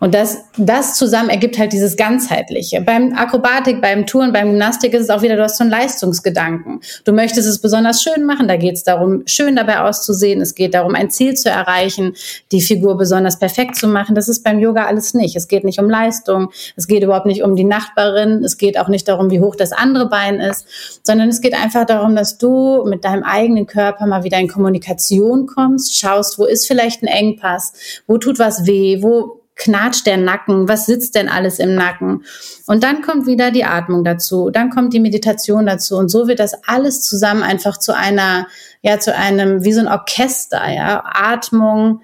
Und 0.00 0.14
das, 0.14 0.38
das 0.56 0.94
zusammen 0.94 1.30
ergibt 1.30 1.58
halt 1.58 1.72
dieses 1.72 1.96
Ganzheitliche. 1.96 2.80
Beim 2.80 3.14
Akrobatik, 3.14 3.80
beim 3.80 4.06
Touren, 4.06 4.32
beim 4.32 4.50
Gymnastik 4.50 4.94
ist 4.94 5.02
es 5.02 5.10
auch 5.10 5.22
wieder, 5.22 5.36
du 5.36 5.42
hast 5.42 5.58
so 5.58 5.64
einen 5.64 5.70
Leistungsgedanken. 5.70 6.80
Du 7.04 7.12
möchtest 7.12 7.48
es 7.48 7.60
besonders 7.60 8.02
schön 8.02 8.24
machen, 8.24 8.48
da 8.48 8.56
geht 8.56 8.74
es 8.74 8.84
darum, 8.84 9.22
schön 9.26 9.56
dabei 9.56 9.80
auszusehen. 9.80 10.40
Es 10.40 10.54
geht 10.54 10.74
darum, 10.74 10.94
ein 10.94 11.10
Ziel 11.10 11.34
zu 11.34 11.48
erreichen, 11.48 12.14
die 12.52 12.60
Figur 12.60 12.96
besonders 12.96 13.38
perfekt 13.38 13.76
zu 13.76 13.88
machen. 13.88 14.14
Das 14.14 14.28
ist 14.28 14.44
beim 14.44 14.58
Yoga 14.58 14.86
alles 14.86 15.14
nicht. 15.14 15.36
Es 15.36 15.48
geht 15.48 15.64
nicht 15.64 15.78
um 15.78 15.88
Leistung, 15.88 16.50
es 16.76 16.86
geht 16.86 17.02
überhaupt 17.02 17.26
nicht 17.26 17.42
um 17.42 17.56
die 17.56 17.64
Nachbarin, 17.64 18.44
es 18.44 18.56
geht 18.56 18.78
auch 18.78 18.88
nicht 18.88 19.08
darum, 19.08 19.30
wie 19.30 19.40
hoch 19.40 19.56
das 19.56 19.72
andere 19.72 20.08
Bein 20.08 20.40
ist, 20.40 20.66
sondern 21.02 21.28
es 21.28 21.40
geht 21.40 21.54
einfach 21.54 21.86
darum, 21.86 22.16
dass 22.16 22.38
du 22.38 22.84
mit 22.86 23.04
deinem 23.04 23.22
eigenen 23.22 23.66
Körper 23.66 24.06
mal 24.06 24.24
wieder 24.24 24.38
in 24.38 24.48
Kommunikation 24.48 25.46
kommst, 25.46 25.98
schaust, 25.98 26.38
wo 26.38 26.44
ist 26.44 26.66
vielleicht 26.66 27.02
ein 27.02 27.06
Engpass, 27.06 27.72
wo 28.06 28.18
tut 28.18 28.38
was 28.38 28.66
weh, 28.66 29.02
wo 29.02 29.37
knatscht 29.58 30.06
der 30.06 30.16
Nacken, 30.16 30.68
was 30.68 30.86
sitzt 30.86 31.14
denn 31.14 31.28
alles 31.28 31.58
im 31.58 31.74
Nacken? 31.74 32.24
Und 32.66 32.82
dann 32.84 33.02
kommt 33.02 33.26
wieder 33.26 33.50
die 33.50 33.64
Atmung 33.64 34.04
dazu, 34.04 34.50
dann 34.50 34.70
kommt 34.70 34.94
die 34.94 35.00
Meditation 35.00 35.66
dazu 35.66 35.96
und 35.96 36.08
so 36.08 36.26
wird 36.26 36.40
das 36.40 36.54
alles 36.66 37.02
zusammen 37.02 37.42
einfach 37.42 37.76
zu 37.78 37.94
einer, 37.94 38.46
ja, 38.80 38.98
zu 38.98 39.14
einem, 39.14 39.64
wie 39.64 39.72
so 39.72 39.80
ein 39.80 39.88
Orchester, 39.88 40.62
ja, 40.70 41.04
Atmung, 41.04 42.00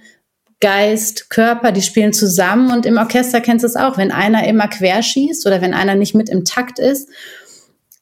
Geist, 0.60 1.30
Körper, 1.30 1.72
die 1.72 1.82
spielen 1.82 2.12
zusammen 2.12 2.70
und 2.70 2.86
im 2.86 2.96
Orchester 2.96 3.40
kennst 3.40 3.64
du 3.64 3.66
es 3.66 3.76
auch, 3.76 3.98
wenn 3.98 4.12
einer 4.12 4.46
immer 4.46 4.68
querschießt 4.68 5.46
oder 5.46 5.60
wenn 5.60 5.74
einer 5.74 5.94
nicht 5.94 6.14
mit 6.14 6.28
im 6.28 6.44
Takt 6.44 6.78
ist, 6.78 7.08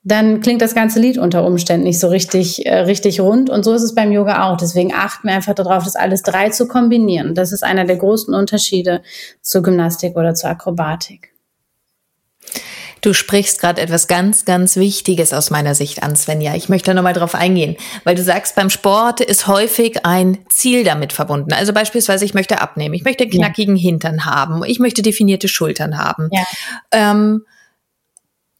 dann 0.04 0.40
klingt 0.40 0.60
das 0.60 0.74
ganze 0.74 0.98
Lied 0.98 1.16
unter 1.16 1.44
Umständen 1.44 1.84
nicht 1.84 2.00
so 2.00 2.08
richtig, 2.08 2.66
äh, 2.66 2.80
richtig 2.80 3.20
rund. 3.20 3.50
Und 3.50 3.64
so 3.64 3.72
ist 3.72 3.82
es 3.82 3.94
beim 3.94 4.10
Yoga 4.10 4.50
auch. 4.50 4.56
Deswegen 4.56 4.92
achten 4.92 5.28
wir 5.28 5.34
einfach 5.34 5.54
darauf, 5.54 5.84
das 5.84 5.94
alles 5.94 6.22
drei 6.22 6.50
zu 6.50 6.66
kombinieren. 6.66 7.34
Das 7.34 7.52
ist 7.52 7.62
einer 7.62 7.84
der 7.84 7.96
großen 7.96 8.34
Unterschiede 8.34 9.02
zur 9.42 9.62
Gymnastik 9.62 10.16
oder 10.16 10.34
zur 10.34 10.50
Akrobatik. 10.50 11.32
Du 13.00 13.14
sprichst 13.14 13.60
gerade 13.60 13.80
etwas 13.80 14.06
ganz, 14.06 14.44
ganz 14.44 14.76
Wichtiges 14.76 15.32
aus 15.32 15.50
meiner 15.50 15.74
Sicht 15.74 16.04
an, 16.04 16.14
Svenja. 16.14 16.54
Ich 16.54 16.68
möchte 16.68 16.90
da 16.90 16.94
nochmal 16.94 17.14
drauf 17.14 17.34
eingehen, 17.34 17.76
weil 18.04 18.14
du 18.14 18.22
sagst, 18.22 18.54
beim 18.54 18.70
Sport 18.70 19.20
ist 19.20 19.48
häufig 19.48 20.06
ein 20.06 20.38
Ziel 20.48 20.84
damit 20.84 21.12
verbunden. 21.12 21.52
Also 21.52 21.72
beispielsweise, 21.72 22.24
ich 22.24 22.32
möchte 22.32 22.60
abnehmen, 22.60 22.94
ich 22.94 23.02
möchte 23.02 23.28
knackigen 23.28 23.74
ja. 23.74 23.82
Hintern 23.82 24.24
haben, 24.24 24.62
ich 24.64 24.78
möchte 24.78 25.02
definierte 25.02 25.48
Schultern 25.48 25.98
haben. 25.98 26.28
Ja. 26.30 26.44
Ähm, 26.92 27.44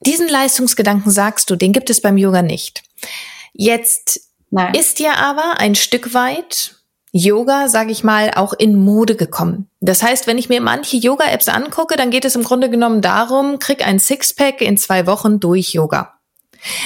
diesen 0.06 0.28
Leistungsgedanken 0.28 1.10
sagst 1.10 1.50
du, 1.50 1.56
den 1.56 1.72
gibt 1.72 1.90
es 1.90 2.00
beim 2.00 2.16
Yoga 2.16 2.42
nicht. 2.42 2.82
Jetzt 3.52 4.20
Nein. 4.50 4.74
ist 4.74 4.98
ja 5.00 5.14
aber 5.14 5.58
ein 5.58 5.74
Stück 5.74 6.14
weit 6.14 6.76
Yoga, 7.12 7.68
sage 7.68 7.92
ich 7.92 8.04
mal, 8.04 8.30
auch 8.34 8.54
in 8.54 8.74
Mode 8.74 9.16
gekommen. 9.16 9.68
Das 9.80 10.02
heißt, 10.02 10.26
wenn 10.26 10.38
ich 10.38 10.48
mir 10.48 10.62
manche 10.62 10.96
Yoga-Apps 10.96 11.48
angucke, 11.48 11.96
dann 11.96 12.10
geht 12.10 12.24
es 12.24 12.36
im 12.36 12.42
Grunde 12.42 12.70
genommen 12.70 13.02
darum, 13.02 13.58
krieg 13.58 13.86
ein 13.86 13.98
Sixpack 13.98 14.62
in 14.62 14.78
zwei 14.78 15.06
Wochen 15.06 15.38
durch 15.38 15.74
Yoga. 15.74 16.14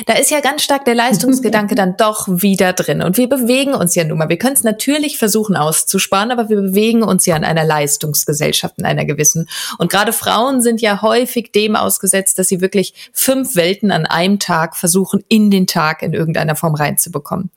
Da 0.06 0.14
ist 0.14 0.30
ja 0.30 0.40
ganz 0.40 0.62
stark 0.62 0.84
der 0.84 0.94
Leistungsgedanke 0.94 1.74
dann 1.76 1.96
doch 1.96 2.26
wieder 2.28 2.72
drin. 2.72 3.02
Und 3.02 3.16
wir 3.16 3.28
bewegen 3.28 3.74
uns 3.74 3.94
ja 3.94 4.04
nun 4.04 4.18
mal. 4.18 4.28
Wir 4.28 4.38
können 4.38 4.54
es 4.54 4.64
natürlich 4.64 5.18
versuchen 5.18 5.56
auszusparen, 5.56 6.30
aber 6.30 6.48
wir 6.48 6.56
bewegen 6.56 7.02
uns 7.02 7.26
ja 7.26 7.36
in 7.36 7.44
einer 7.44 7.64
Leistungsgesellschaft, 7.64 8.78
in 8.78 8.84
einer 8.84 9.04
gewissen. 9.04 9.48
Und 9.78 9.90
gerade 9.90 10.12
Frauen 10.12 10.62
sind 10.62 10.80
ja 10.80 11.02
häufig 11.02 11.52
dem 11.52 11.76
ausgesetzt, 11.76 12.38
dass 12.38 12.48
sie 12.48 12.60
wirklich 12.60 13.10
fünf 13.12 13.56
Welten 13.56 13.90
an 13.90 14.06
einem 14.06 14.38
Tag 14.38 14.76
versuchen, 14.76 15.24
in 15.28 15.50
den 15.50 15.66
Tag 15.66 16.02
in 16.02 16.12
irgendeiner 16.12 16.56
Form 16.56 16.74
reinzubekommen. 16.74 17.50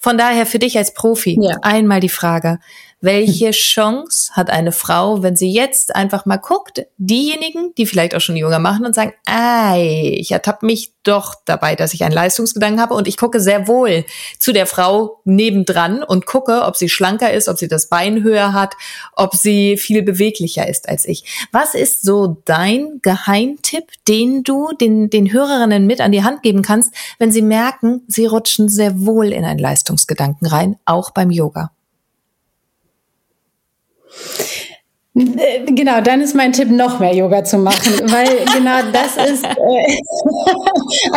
Von 0.00 0.18
daher 0.18 0.46
für 0.46 0.58
dich 0.58 0.78
als 0.78 0.94
Profi 0.94 1.38
ja. 1.40 1.56
einmal 1.62 2.00
die 2.00 2.08
Frage, 2.08 2.58
welche 3.00 3.50
Chance 3.50 4.32
hat 4.32 4.50
eine 4.50 4.72
Frau, 4.72 5.22
wenn 5.22 5.36
sie 5.36 5.52
jetzt 5.52 5.94
einfach 5.94 6.24
mal 6.24 6.38
guckt, 6.38 6.86
diejenigen, 6.96 7.74
die 7.76 7.86
vielleicht 7.86 8.14
auch 8.14 8.20
schon 8.20 8.36
Yoga 8.36 8.58
machen 8.58 8.86
und 8.86 8.94
sagen, 8.94 9.12
ei, 9.26 10.14
ich 10.16 10.32
ertappe 10.32 10.64
mich 10.64 10.92
doch 11.02 11.34
dabei, 11.44 11.76
dass 11.76 11.94
ich 11.94 12.04
einen 12.04 12.14
Leistungsgedanken 12.14 12.80
habe 12.80 12.94
und 12.94 13.06
ich 13.06 13.16
gucke 13.16 13.38
sehr 13.38 13.68
wohl 13.68 14.04
zu 14.38 14.52
der 14.52 14.66
Frau 14.66 15.20
nebendran 15.24 16.02
und 16.02 16.26
gucke, 16.26 16.62
ob 16.62 16.76
sie 16.76 16.88
schlanker 16.88 17.32
ist, 17.32 17.48
ob 17.48 17.58
sie 17.58 17.68
das 17.68 17.88
Bein 17.88 18.22
höher 18.22 18.52
hat, 18.52 18.74
ob 19.14 19.36
sie 19.36 19.76
viel 19.76 20.02
beweglicher 20.02 20.66
ist 20.66 20.88
als 20.88 21.04
ich. 21.04 21.46
Was 21.52 21.74
ist 21.74 22.02
so 22.02 22.42
dein 22.44 23.00
Geheimtipp, 23.02 23.84
den 24.08 24.42
du 24.42 24.70
den, 24.80 25.10
den 25.10 25.32
Hörerinnen 25.32 25.86
mit 25.86 26.00
an 26.00 26.12
die 26.12 26.24
Hand 26.24 26.42
geben 26.42 26.62
kannst, 26.62 26.92
wenn 27.18 27.30
sie 27.30 27.42
merken, 27.42 28.02
sie 28.08 28.26
rutschen 28.26 28.68
sehr 28.68 29.04
wohl 29.04 29.26
in 29.26 29.44
einen 29.44 29.60
Leistungsgedanken 29.60 30.48
rein, 30.48 30.76
auch 30.86 31.10
beim 31.10 31.30
Yoga? 31.30 31.70
Äh, 35.16 35.64
genau, 35.72 36.02
dann 36.02 36.20
ist 36.20 36.34
mein 36.34 36.52
Tipp, 36.52 36.70
noch 36.70 37.00
mehr 37.00 37.14
Yoga 37.14 37.42
zu 37.42 37.56
machen, 37.58 37.92
weil 38.10 38.44
genau 38.54 38.90
das 38.92 39.16
ist 39.16 39.44
äh, 39.44 39.98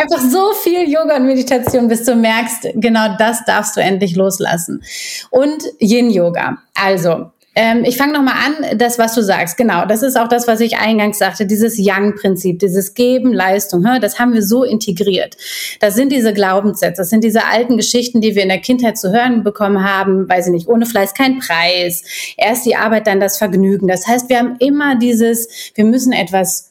einfach 0.00 0.20
so 0.20 0.52
viel 0.62 0.88
Yoga 0.88 1.16
und 1.16 1.26
Meditation, 1.26 1.86
bis 1.86 2.04
du 2.04 2.14
merkst, 2.14 2.68
genau 2.76 3.16
das 3.18 3.44
darfst 3.44 3.76
du 3.76 3.80
endlich 3.80 4.16
loslassen. 4.16 4.82
Und 5.30 5.62
Yin 5.80 6.10
Yoga. 6.10 6.58
Also, 6.74 7.30
ähm, 7.56 7.84
ich 7.84 7.96
fange 7.96 8.12
nochmal 8.12 8.34
an, 8.34 8.78
das, 8.78 8.98
was 8.98 9.14
du 9.14 9.22
sagst. 9.22 9.56
Genau, 9.56 9.84
das 9.84 10.02
ist 10.02 10.16
auch 10.16 10.28
das, 10.28 10.46
was 10.46 10.60
ich 10.60 10.78
eingangs 10.78 11.18
sagte, 11.18 11.46
dieses 11.46 11.78
Yang-Prinzip, 11.78 12.60
dieses 12.60 12.94
Geben, 12.94 13.32
Leistung, 13.32 13.84
das 14.00 14.18
haben 14.20 14.32
wir 14.32 14.42
so 14.42 14.62
integriert. 14.62 15.36
Das 15.80 15.96
sind 15.96 16.12
diese 16.12 16.32
Glaubenssätze, 16.32 17.02
das 17.02 17.10
sind 17.10 17.24
diese 17.24 17.46
alten 17.46 17.76
Geschichten, 17.76 18.20
die 18.20 18.36
wir 18.36 18.44
in 18.44 18.48
der 18.50 18.60
Kindheit 18.60 18.98
zu 18.98 19.10
hören 19.10 19.42
bekommen 19.42 19.84
haben, 19.84 20.28
weiß 20.28 20.46
ich 20.46 20.52
nicht, 20.52 20.68
ohne 20.68 20.86
Fleiß 20.86 21.14
kein 21.14 21.40
Preis, 21.40 22.04
erst 22.36 22.66
die 22.66 22.76
Arbeit, 22.76 23.08
dann 23.08 23.18
das 23.18 23.38
Vergnügen. 23.38 23.88
Das 23.88 24.06
heißt, 24.06 24.28
wir 24.28 24.38
haben 24.38 24.56
immer 24.60 24.96
dieses, 24.96 25.48
wir 25.74 25.84
müssen 25.84 26.12
etwas 26.12 26.70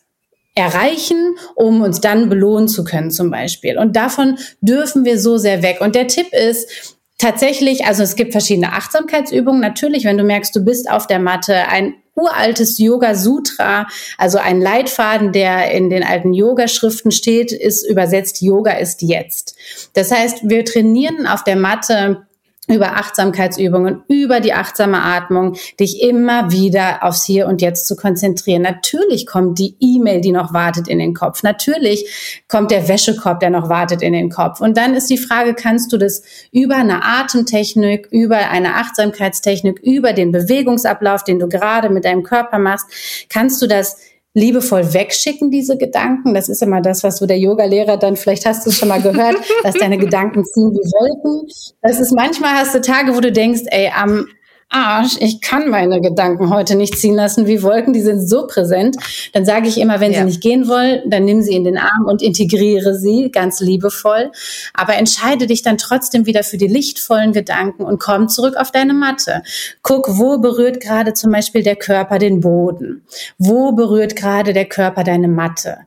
erreichen, 0.55 1.35
um 1.55 1.81
uns 1.81 2.01
dann 2.01 2.29
belohnen 2.29 2.67
zu 2.67 2.83
können 2.83 3.11
zum 3.11 3.31
Beispiel. 3.31 3.77
Und 3.77 3.95
davon 3.95 4.37
dürfen 4.61 5.05
wir 5.05 5.19
so 5.19 5.37
sehr 5.37 5.61
weg. 5.61 5.79
Und 5.81 5.95
der 5.95 6.07
Tipp 6.07 6.27
ist, 6.33 6.98
tatsächlich, 7.19 7.85
also 7.85 8.01
es 8.01 8.15
gibt 8.15 8.31
verschiedene 8.31 8.73
Achtsamkeitsübungen. 8.73 9.61
Natürlich, 9.61 10.05
wenn 10.05 10.17
du 10.17 10.23
merkst, 10.23 10.55
du 10.55 10.65
bist 10.65 10.89
auf 10.89 11.05
der 11.05 11.19
Matte, 11.19 11.67
ein 11.67 11.93
uraltes 12.15 12.79
Yoga 12.79 13.15
Sutra, 13.15 13.87
also 14.17 14.39
ein 14.39 14.59
Leitfaden, 14.59 15.31
der 15.31 15.71
in 15.71 15.89
den 15.89 16.03
alten 16.03 16.33
Yoga-Schriften 16.33 17.11
steht, 17.11 17.51
ist 17.51 17.87
übersetzt 17.87 18.41
Yoga 18.41 18.71
ist 18.71 19.01
jetzt. 19.01 19.55
Das 19.93 20.11
heißt, 20.11 20.49
wir 20.49 20.65
trainieren 20.65 21.27
auf 21.27 21.43
der 21.43 21.55
Matte 21.55 22.25
über 22.69 22.97
Achtsamkeitsübungen, 22.97 24.03
über 24.07 24.39
die 24.39 24.53
achtsame 24.53 25.01
Atmung, 25.01 25.57
dich 25.79 26.01
immer 26.01 26.51
wieder 26.51 27.03
aufs 27.03 27.25
Hier 27.25 27.47
und 27.47 27.61
Jetzt 27.61 27.87
zu 27.87 27.95
konzentrieren. 27.95 28.61
Natürlich 28.61 29.25
kommt 29.25 29.57
die 29.57 29.75
E-Mail, 29.79 30.21
die 30.21 30.31
noch 30.31 30.53
wartet 30.53 30.87
in 30.87 30.99
den 30.99 31.15
Kopf. 31.15 31.41
Natürlich 31.41 32.43
kommt 32.47 32.71
der 32.71 32.87
Wäschekorb, 32.87 33.39
der 33.39 33.49
noch 33.49 33.69
wartet 33.69 34.01
in 34.01 34.13
den 34.13 34.29
Kopf. 34.29 34.61
Und 34.61 34.77
dann 34.77 34.93
ist 34.93 35.09
die 35.09 35.17
Frage, 35.17 35.55
kannst 35.55 35.91
du 35.91 35.97
das 35.97 36.21
über 36.51 36.75
eine 36.75 37.03
Atemtechnik, 37.03 38.07
über 38.11 38.37
eine 38.37 38.75
Achtsamkeitstechnik, 38.75 39.79
über 39.79 40.13
den 40.13 40.31
Bewegungsablauf, 40.31 41.23
den 41.23 41.39
du 41.39 41.49
gerade 41.49 41.89
mit 41.89 42.05
deinem 42.05 42.23
Körper 42.23 42.59
machst, 42.59 42.85
kannst 43.29 43.61
du 43.61 43.67
das 43.67 43.97
liebevoll 44.33 44.93
wegschicken, 44.93 45.51
diese 45.51 45.77
Gedanken. 45.77 46.33
Das 46.33 46.49
ist 46.49 46.61
immer 46.61 46.81
das, 46.81 47.03
was 47.03 47.17
so 47.17 47.25
der 47.25 47.39
Yoga-Lehrer 47.39 47.97
dann, 47.97 48.15
vielleicht 48.15 48.45
hast 48.45 48.65
du 48.65 48.69
es 48.69 48.77
schon 48.77 48.89
mal 48.89 49.01
gehört, 49.01 49.37
dass 49.63 49.75
deine 49.75 49.97
Gedanken 49.97 50.45
ziehen 50.45 50.71
wie 50.71 50.91
Wolken. 50.91 51.47
Das 51.81 51.99
ist 51.99 52.11
manchmal 52.11 52.53
hast 52.53 52.75
du 52.75 52.81
Tage, 52.81 53.15
wo 53.15 53.19
du 53.19 53.31
denkst, 53.31 53.63
ey, 53.67 53.91
am 53.95 54.27
Arsch, 54.71 55.17
ich 55.19 55.41
kann 55.41 55.69
meine 55.69 55.99
Gedanken 55.99 56.51
heute 56.51 56.75
nicht 56.75 56.95
ziehen 56.95 57.15
lassen 57.15 57.47
wie 57.47 57.63
Wolken, 57.63 57.91
die 57.91 58.01
sind 58.01 58.27
so 58.27 58.45
präsent. 58.45 58.97
Dann 59.33 59.43
sage 59.43 59.67
ich 59.67 59.79
immer, 59.79 59.99
wenn 59.99 60.11
ja. 60.11 60.19
sie 60.19 60.25
nicht 60.25 60.41
gehen 60.41 60.67
wollen, 60.67 61.01
dann 61.07 61.25
nimm 61.25 61.41
sie 61.41 61.55
in 61.55 61.63
den 61.63 61.79
Arm 61.79 62.05
und 62.05 62.21
integriere 62.21 62.93
sie 62.93 63.31
ganz 63.31 63.61
liebevoll. 63.61 64.31
Aber 64.75 64.93
entscheide 64.95 65.47
dich 65.47 65.63
dann 65.63 65.79
trotzdem 65.79 66.27
wieder 66.27 66.43
für 66.43 66.57
die 66.57 66.67
lichtvollen 66.67 67.33
Gedanken 67.33 67.83
und 67.83 67.99
komm 67.99 68.27
zurück 68.29 68.57
auf 68.57 68.71
deine 68.71 68.93
Matte. 68.93 69.41
Guck, 69.81 70.19
wo 70.19 70.37
berührt 70.37 70.81
gerade 70.81 71.15
zum 71.15 71.31
Beispiel 71.31 71.63
der 71.63 71.75
Körper 71.75 72.19
den 72.19 72.39
Boden? 72.39 73.03
Wo 73.39 73.71
berührt 73.71 74.15
gerade 74.15 74.53
der 74.53 74.65
Körper 74.65 75.03
deine 75.03 75.29
Matte? 75.29 75.77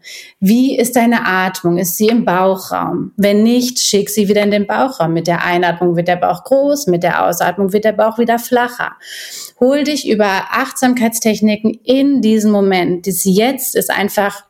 Wie 0.40 0.76
ist 0.76 0.96
deine 0.96 1.24
Atmung? 1.24 1.78
Ist 1.78 1.98
sie 1.98 2.08
im 2.08 2.24
Bauchraum? 2.24 3.12
Wenn 3.16 3.44
nicht, 3.44 3.78
schick 3.78 4.10
sie 4.10 4.26
wieder 4.26 4.42
in 4.42 4.50
den 4.50 4.66
Bauchraum. 4.66 5.12
Mit 5.12 5.28
der 5.28 5.44
Einatmung 5.44 5.94
wird 5.94 6.08
der 6.08 6.16
Bauch 6.16 6.42
groß, 6.42 6.88
mit 6.88 7.04
der 7.04 7.24
Ausatmung 7.24 7.72
wird 7.72 7.84
der 7.84 7.92
Bauch 7.92 8.18
wieder 8.18 8.40
flacher. 8.72 8.96
Hol 9.60 9.84
dich 9.84 10.08
über 10.08 10.46
Achtsamkeitstechniken 10.50 11.78
in 11.84 12.20
diesen 12.20 12.50
Moment. 12.50 13.06
Das 13.06 13.24
Jetzt 13.24 13.76
ist 13.76 13.90
einfach 13.90 14.44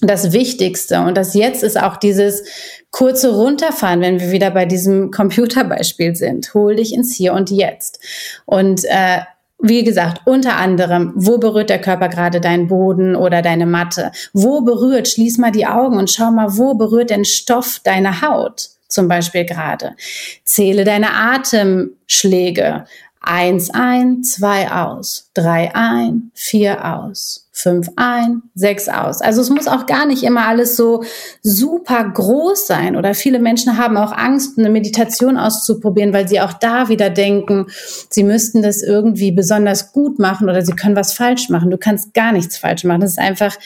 das 0.00 0.32
Wichtigste. 0.32 1.00
Und 1.00 1.16
das 1.16 1.34
Jetzt 1.34 1.62
ist 1.62 1.80
auch 1.80 1.96
dieses 1.96 2.44
kurze 2.90 3.34
Runterfahren, 3.34 4.00
wenn 4.00 4.20
wir 4.20 4.30
wieder 4.30 4.50
bei 4.50 4.66
diesem 4.66 5.10
Computerbeispiel 5.10 6.14
sind. 6.14 6.52
Hol 6.54 6.76
dich 6.76 6.94
ins 6.94 7.14
Hier 7.14 7.32
und 7.32 7.50
Jetzt. 7.50 8.00
Und 8.44 8.84
äh, 8.84 9.20
wie 9.58 9.84
gesagt, 9.84 10.20
unter 10.26 10.56
anderem, 10.56 11.12
wo 11.16 11.38
berührt 11.38 11.70
der 11.70 11.80
Körper 11.80 12.08
gerade 12.08 12.42
deinen 12.42 12.68
Boden 12.68 13.16
oder 13.16 13.40
deine 13.40 13.64
Matte? 13.64 14.12
Wo 14.34 14.60
berührt, 14.60 15.08
schließ 15.08 15.38
mal 15.38 15.50
die 15.50 15.66
Augen 15.66 15.96
und 15.96 16.10
schau 16.10 16.30
mal, 16.30 16.58
wo 16.58 16.74
berührt 16.74 17.08
denn 17.08 17.24
Stoff 17.24 17.80
deine 17.82 18.20
Haut 18.20 18.68
zum 18.88 19.08
Beispiel 19.08 19.46
gerade? 19.46 19.96
Zähle 20.44 20.84
deine 20.84 21.14
Atemschläge. 21.14 22.84
Eins 23.28 23.70
ein, 23.74 24.22
zwei 24.22 24.70
aus, 24.70 25.32
drei 25.34 25.74
ein, 25.74 26.30
vier 26.32 26.84
aus, 26.96 27.48
fünf 27.50 27.88
ein, 27.96 28.42
sechs 28.54 28.88
aus. 28.88 29.20
Also 29.20 29.40
es 29.40 29.50
muss 29.50 29.66
auch 29.66 29.86
gar 29.86 30.06
nicht 30.06 30.22
immer 30.22 30.46
alles 30.46 30.76
so 30.76 31.02
super 31.42 32.08
groß 32.08 32.68
sein. 32.68 32.94
Oder 32.94 33.14
viele 33.14 33.40
Menschen 33.40 33.78
haben 33.78 33.96
auch 33.96 34.12
Angst, 34.12 34.56
eine 34.58 34.70
Meditation 34.70 35.38
auszuprobieren, 35.38 36.12
weil 36.12 36.28
sie 36.28 36.40
auch 36.40 36.52
da 36.52 36.88
wieder 36.88 37.10
denken, 37.10 37.66
sie 38.10 38.22
müssten 38.22 38.62
das 38.62 38.80
irgendwie 38.80 39.32
besonders 39.32 39.90
gut 39.90 40.20
machen 40.20 40.48
oder 40.48 40.62
sie 40.62 40.76
können 40.76 40.94
was 40.94 41.12
falsch 41.12 41.48
machen. 41.48 41.72
Du 41.72 41.78
kannst 41.78 42.14
gar 42.14 42.30
nichts 42.30 42.56
falsch 42.56 42.84
machen. 42.84 43.00
Das 43.00 43.10
ist 43.10 43.18
einfach 43.18 43.56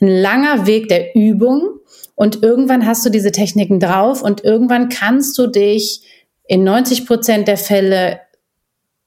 ein 0.00 0.08
langer 0.08 0.66
Weg 0.66 0.88
der 0.88 1.14
Übung. 1.14 1.78
Und 2.16 2.42
irgendwann 2.42 2.84
hast 2.84 3.06
du 3.06 3.10
diese 3.10 3.30
Techniken 3.30 3.78
drauf 3.78 4.22
und 4.22 4.42
irgendwann 4.42 4.88
kannst 4.88 5.38
du 5.38 5.46
dich 5.46 6.02
in 6.46 6.64
90 6.64 7.06
Prozent 7.06 7.46
der 7.46 7.56
Fälle 7.56 8.20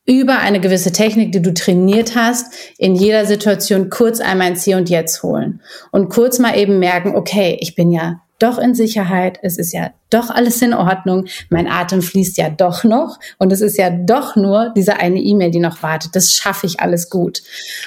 über 0.08 0.40
eine 0.40 0.60
gewisse 0.60 0.92
Technik, 0.92 1.34
die 1.34 1.42
du 1.42 1.54
trainiert 1.54 2.16
hast, 2.16 2.54
in 2.78 2.96
jeder 2.96 3.26
Situation 3.26 3.90
kurz 3.90 4.20
einmal 4.20 4.50
ins 4.50 4.64
Hier 4.64 4.78
und 4.78 4.90
Jetzt 4.90 5.22
holen 5.22 5.62
und 5.92 6.10
kurz 6.10 6.40
mal 6.40 6.58
eben 6.58 6.80
merken, 6.80 7.14
okay, 7.16 7.58
ich 7.60 7.76
bin 7.76 7.92
ja 7.92 8.22
doch 8.40 8.58
in 8.58 8.74
Sicherheit, 8.74 9.40
es 9.42 9.58
ist 9.58 9.74
ja 9.74 9.92
doch 10.10 10.30
alles 10.30 10.62
in 10.62 10.74
Ordnung, 10.74 11.26
mein 11.50 11.68
Atem 11.68 12.02
fließt 12.02 12.38
ja 12.38 12.50
doch 12.50 12.84
noch 12.84 13.20
und 13.38 13.52
es 13.52 13.62
ist 13.62 13.78
ja 13.78 13.90
doch 13.90 14.36
nur 14.36 14.72
diese 14.76 14.98
eine 14.98 15.20
E-Mail, 15.20 15.52
die 15.52 15.60
noch 15.60 15.84
wartet. 15.84 16.16
Das 16.16 16.34
schaffe 16.34 16.68
ich 16.68 16.80
alles 16.80 17.10
gut. 17.10 17.42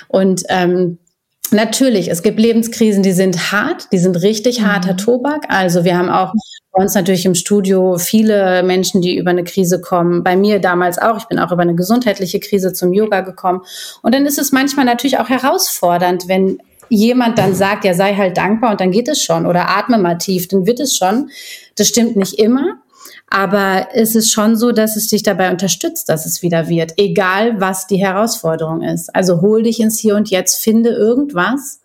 Und 0.09 0.43
ähm, 0.49 0.99
Natürlich, 1.53 2.09
es 2.09 2.23
gibt 2.23 2.39
Lebenskrisen, 2.39 3.03
die 3.03 3.11
sind 3.11 3.51
hart, 3.51 3.89
die 3.93 3.99
sind 3.99 4.23
richtig 4.23 4.61
mhm. 4.61 4.67
harter 4.67 4.97
Tobak. 4.97 5.47
Also 5.49 5.85
wir 5.85 5.99
haben 5.99 6.09
auch 6.09 6.33
bei 6.73 6.83
uns 6.83 6.95
natürlich 6.95 7.27
im 7.27 7.35
Studio 7.35 7.99
viele 7.99 8.63
Menschen, 8.63 9.03
die 9.03 9.17
über 9.17 9.31
eine 9.31 9.45
Krise 9.45 9.81
kommen. 9.81 10.23
Bei 10.23 10.37
mir 10.37 10.61
damals 10.61 10.99
auch. 10.99 11.19
Ich 11.19 11.25
bin 11.25 11.39
auch 11.39 11.51
über 11.51 11.63
eine 11.63 11.75
gesundheitliche 11.75 12.39
Krise 12.39 12.73
zum 12.73 12.93
Yoga 12.93 13.23
gekommen. 13.23 13.63
Und 14.03 14.15
dann 14.15 14.25
ist 14.25 14.39
es 14.39 14.53
manchmal 14.53 14.85
natürlich 14.85 15.19
auch 15.19 15.29
herausfordernd, 15.29 16.29
wenn 16.29 16.59
jemand 16.89 17.39
dann 17.39 17.55
sagt, 17.55 17.85
ja, 17.85 17.95
sei 17.95 18.15
halt 18.15 18.37
dankbar 18.37 18.73
und 18.73 18.81
dann 18.81 18.91
geht 18.91 19.09
es 19.09 19.23
schon 19.23 19.47
oder 19.47 19.71
atme 19.71 19.99
mal 19.99 20.17
tief, 20.17 20.49
dann 20.49 20.67
wird 20.67 20.81
es 20.81 20.97
schon. 20.97 21.31
Das 21.77 21.89
stimmt 21.89 22.17
nicht 22.17 22.39
immer. 22.39 22.81
Aber 23.33 23.89
es 23.93 24.17
ist 24.17 24.33
schon 24.33 24.57
so, 24.57 24.73
dass 24.73 24.97
es 24.97 25.09
dich 25.09 25.23
dabei 25.23 25.53
unterstützt, 25.53 26.09
dass 26.09 26.27
es 26.27 26.43
wieder 26.43 26.69
wird, 26.69 26.95
egal 26.97 27.61
was 27.61 27.87
die 27.87 27.99
Herausforderung 27.99 28.83
ist. 28.83 29.15
Also 29.15 29.41
hol 29.41 29.63
dich 29.63 29.79
ins 29.79 30.01
Hier 30.01 30.17
und 30.17 30.31
Jetzt, 30.31 30.63
finde 30.63 30.91
irgendwas 30.91 31.81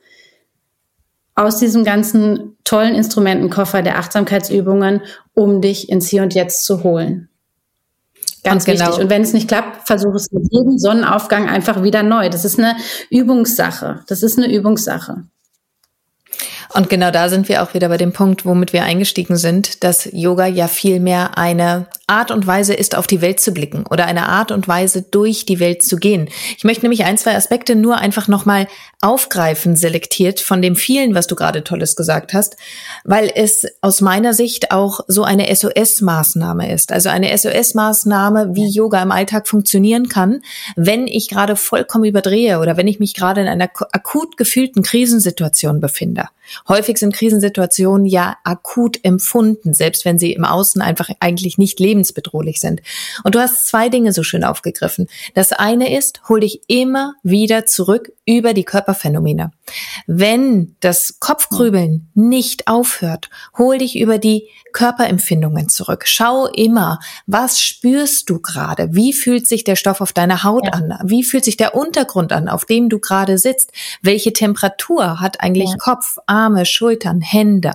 aus 1.36 1.58
diesem 1.58 1.84
ganzen 1.84 2.58
tollen 2.64 2.96
Instrumentenkoffer 2.96 3.82
der 3.82 4.00
Achtsamkeitsübungen, 4.00 5.02
um 5.34 5.62
dich 5.62 5.90
ins 5.90 6.08
Hier 6.08 6.24
und 6.24 6.34
Jetzt 6.34 6.64
zu 6.64 6.84
holen. 6.84 7.30
Ganz 8.44 8.64
genau. 8.64 8.88
wichtig. 8.88 9.04
Und 9.04 9.10
wenn 9.10 9.24
es 9.24 9.34
nicht 9.34 9.48
klappt, 9.48 9.88
versuche 9.88 10.16
es 10.16 10.32
mit 10.32 10.52
jedem 10.52 10.78
Sonnenaufgang 10.78 11.50
einfach 11.50 11.84
wieder 11.84 12.04
neu. 12.04 12.30
Das 12.30 12.46
ist 12.46 12.60
eine 12.60 12.76
Übungssache. 13.10 14.02
Das 14.08 14.24
ist 14.24 14.38
eine 14.38 14.54
Übungssache. 14.54 15.24
Und 16.74 16.90
genau 16.90 17.12
da 17.12 17.30
sind 17.30 17.50
wir 17.50 17.64
auch 17.64 17.74
wieder 17.74 17.90
bei 17.90 17.98
dem 17.98 18.14
Punkt, 18.14 18.46
womit 18.46 18.74
wir 18.74 18.84
eingestiegen 18.84 19.38
sind, 19.38 19.84
dass 19.84 20.10
Yoga 20.12 20.46
ja 20.46 20.68
viel 20.68 21.00
mehr 21.00 21.38
eine 21.38 21.88
Art 22.08 22.30
und 22.30 22.46
Weise 22.46 22.74
ist, 22.74 22.96
auf 22.96 23.08
die 23.08 23.22
Welt 23.22 23.40
zu 23.40 23.52
blicken 23.52 23.86
oder 23.90 24.06
eine 24.06 24.30
Art 24.30 24.52
und 24.52 24.68
Weise, 24.68 25.02
durch 25.02 25.46
die 25.46 25.60
Welt 25.60 25.82
zu 25.82 25.98
gehen. 25.98 26.30
Ich 26.58 26.64
möchte 26.64 26.84
nämlich 26.84 27.04
ein, 27.04 27.18
zwei 27.18 27.36
Aspekte 27.36 27.76
nur 27.76 27.98
einfach 27.98 28.28
nochmal 28.28 28.68
aufgreifen, 29.02 29.76
selektiert 29.76 30.40
von 30.40 30.62
dem 30.62 30.76
vielen, 30.76 31.16
was 31.16 31.28
du 31.28 31.36
gerade 31.36 31.64
Tolles 31.64 31.96
gesagt 31.96 32.34
hast, 32.34 32.58
weil 33.04 33.32
es 33.34 33.66
aus 33.82 34.02
meiner 34.02 34.34
Sicht 34.34 34.72
auch 34.72 35.00
so 35.08 35.24
eine 35.24 35.54
SOS-Maßnahme 35.54 36.72
ist. 36.72 36.92
Also 36.92 37.10
eine 37.10 37.36
SOS-Maßnahme, 37.36 38.56
wie 38.56 38.70
Yoga 38.70 39.02
im 39.02 39.12
Alltag 39.12 39.48
funktionieren 39.48 40.08
kann, 40.08 40.42
wenn 40.76 41.08
ich 41.08 41.28
gerade 41.28 41.56
vollkommen 41.56 42.06
überdrehe 42.06 42.60
oder 42.60 42.78
wenn 42.78 42.88
ich 42.88 43.00
mich 43.00 43.16
gerade 43.16 43.42
in 43.42 43.48
einer 43.48 43.70
akut 43.92 44.38
gefühlten 44.38 44.84
Krisensituation 44.84 45.80
befinde. 45.80 46.26
Häufig 46.68 46.98
sind 46.98 47.14
Krisensituationen 47.14 48.06
ja 48.06 48.38
akut 48.44 49.04
empfunden, 49.04 49.74
selbst 49.74 50.06
wenn 50.06 50.20
sie 50.20 50.34
im 50.34 50.46
Außen 50.46 50.82
einfach 50.82 51.10
eigentlich 51.20 51.58
nicht 51.58 51.80
lebensbedrohlich 51.80 52.60
sind. 52.60 52.82
Und 53.24 53.36
du 53.36 53.40
hast 53.40 53.68
zwei 53.68 53.90
Dinge 53.90 54.14
so 54.14 54.24
schön 54.24 54.44
aufgegriffen. 54.44 55.08
Das 55.34 55.52
eine 55.52 55.96
ist, 55.98 56.22
hol 56.30 56.40
dich 56.40 56.62
immer 56.68 57.14
wieder 57.24 57.66
zurück 57.66 58.12
über 58.26 58.54
die 58.54 58.64
Körperphänomene. 58.64 59.52
Wenn 60.08 60.76
das 60.80 61.20
Kopfgrübeln 61.20 62.10
nicht 62.14 62.68
aufhört, 62.68 63.30
hol 63.58 63.78
dich 63.78 63.98
über 63.98 64.18
die 64.18 64.50
Körperempfindungen 64.74 65.70
zurück. 65.70 66.04
Schau 66.06 66.48
immer, 66.48 67.00
was 67.28 67.62
spürst 67.62 68.30
du 68.30 68.40
gerade? 68.40 68.90
Wie 68.94 69.14
fühlt 69.14 69.48
sich 69.48 69.64
der 69.64 69.76
Stoff 69.76 70.02
auf 70.02 70.12
deiner 70.12 70.44
Haut 70.44 70.66
ja. 70.66 70.74
an? 70.74 71.00
Wie 71.04 71.24
fühlt 71.24 71.46
sich 71.46 71.58
der 71.58 71.76
Untergrund 71.76 72.34
an, 72.34 72.50
auf 72.50 72.66
dem 72.66 72.90
du 72.90 73.00
gerade 73.00 73.38
sitzt? 73.38 73.72
Welche 74.02 74.34
Temperatur 74.34 75.20
hat 75.20 75.40
eigentlich 75.42 75.70
ja. 75.70 75.78
Kopf, 75.78 76.18
Arme, 76.46 76.66
Schultern, 76.66 77.22
Hände? 77.22 77.72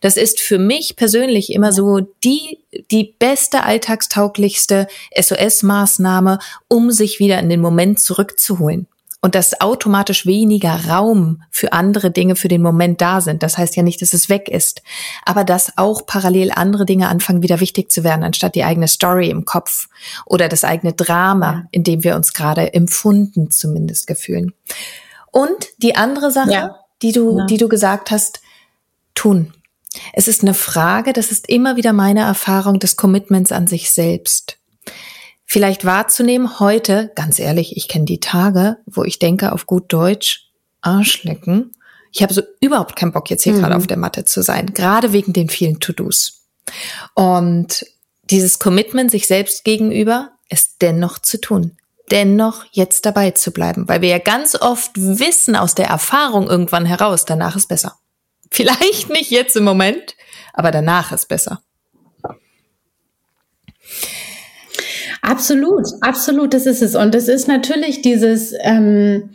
Das 0.00 0.16
ist 0.16 0.40
für 0.40 0.58
mich 0.58 0.94
persönlich 0.96 1.52
immer 1.52 1.72
so 1.72 2.00
die, 2.22 2.60
die 2.90 3.14
beste 3.18 3.64
alltagstauglichste 3.64 4.86
SOS-Maßnahme, 5.16 6.38
um 6.68 6.90
sich 6.90 7.18
wieder 7.18 7.38
in 7.40 7.48
den 7.48 7.60
Moment 7.60 7.98
zurückzuholen 7.98 8.86
und 9.20 9.34
dass 9.34 9.60
automatisch 9.60 10.26
weniger 10.26 10.86
Raum 10.86 11.42
für 11.50 11.72
andere 11.72 12.10
Dinge 12.10 12.36
für 12.36 12.48
den 12.48 12.60
Moment 12.60 13.00
da 13.00 13.22
sind. 13.22 13.42
Das 13.42 13.56
heißt 13.56 13.74
ja 13.74 13.82
nicht, 13.82 14.02
dass 14.02 14.12
es 14.12 14.28
weg 14.28 14.48
ist, 14.48 14.82
aber 15.24 15.44
dass 15.44 15.78
auch 15.78 16.04
parallel 16.06 16.52
andere 16.54 16.84
Dinge 16.84 17.08
anfangen 17.08 17.42
wieder 17.42 17.58
wichtig 17.58 17.90
zu 17.90 18.04
werden, 18.04 18.22
anstatt 18.22 18.54
die 18.54 18.64
eigene 18.64 18.86
Story 18.86 19.30
im 19.30 19.46
Kopf 19.46 19.88
oder 20.26 20.48
das 20.48 20.62
eigene 20.62 20.92
Drama, 20.92 21.64
in 21.70 21.84
dem 21.84 22.04
wir 22.04 22.16
uns 22.16 22.34
gerade 22.34 22.74
empfunden 22.74 23.50
zumindest 23.50 24.06
gefühlen. 24.06 24.52
Und 25.30 25.68
die 25.78 25.96
andere 25.96 26.30
Sache, 26.30 26.52
ja. 26.52 26.83
Die 27.02 27.12
du, 27.12 27.38
ja. 27.38 27.46
die 27.46 27.58
du 27.58 27.68
gesagt 27.68 28.10
hast, 28.10 28.40
tun. 29.14 29.52
Es 30.12 30.26
ist 30.26 30.42
eine 30.42 30.54
Frage, 30.54 31.12
das 31.12 31.30
ist 31.30 31.48
immer 31.48 31.76
wieder 31.76 31.92
meine 31.92 32.20
Erfahrung 32.20 32.80
des 32.80 32.96
Commitments 32.96 33.52
an 33.52 33.66
sich 33.66 33.90
selbst 33.92 34.58
vielleicht 35.54 35.84
wahrzunehmen, 35.84 36.58
heute, 36.58 37.12
ganz 37.14 37.38
ehrlich, 37.38 37.76
ich 37.76 37.88
kenne 37.88 38.06
die 38.06 38.20
Tage, 38.20 38.78
wo 38.86 39.04
ich 39.04 39.18
denke 39.18 39.52
auf 39.52 39.66
gut 39.66 39.92
Deutsch, 39.92 40.48
Arschlecken. 40.80 41.70
Ich 42.10 42.22
habe 42.22 42.34
so 42.34 42.42
überhaupt 42.60 42.96
keinen 42.96 43.12
Bock, 43.12 43.30
jetzt 43.30 43.44
hier 43.44 43.52
mhm. 43.52 43.60
gerade 43.60 43.76
auf 43.76 43.86
der 43.86 43.96
Matte 43.96 44.24
zu 44.24 44.42
sein, 44.42 44.74
gerade 44.74 45.12
wegen 45.12 45.32
den 45.32 45.48
vielen 45.48 45.80
To-Dos. 45.80 46.44
Und 47.14 47.86
dieses 48.30 48.58
Commitment 48.58 49.10
sich 49.12 49.26
selbst 49.26 49.64
gegenüber 49.64 50.32
ist 50.48 50.82
dennoch 50.82 51.20
zu 51.20 51.40
tun, 51.40 51.76
dennoch 52.10 52.64
jetzt 52.70 53.06
dabei 53.06 53.30
zu 53.30 53.52
bleiben, 53.52 53.88
weil 53.88 54.00
wir 54.00 54.08
ja 54.08 54.18
ganz 54.18 54.54
oft 54.60 54.92
wissen 54.94 55.56
aus 55.56 55.74
der 55.74 55.86
Erfahrung 55.86 56.48
irgendwann 56.48 56.86
heraus, 56.86 57.24
danach 57.24 57.56
ist 57.56 57.68
besser. 57.68 57.96
Vielleicht 58.50 59.10
nicht 59.10 59.30
jetzt 59.30 59.56
im 59.56 59.64
Moment, 59.64 60.14
aber 60.52 60.70
danach 60.70 61.12
ist 61.12 61.28
besser. 61.28 61.62
Absolut, 65.22 65.86
absolut, 66.02 66.52
das 66.52 66.66
ist 66.66 66.82
es. 66.82 66.94
Und 66.94 67.14
es 67.14 67.28
ist 67.28 67.48
natürlich 67.48 68.02
dieses, 68.02 68.54
ähm, 68.60 69.30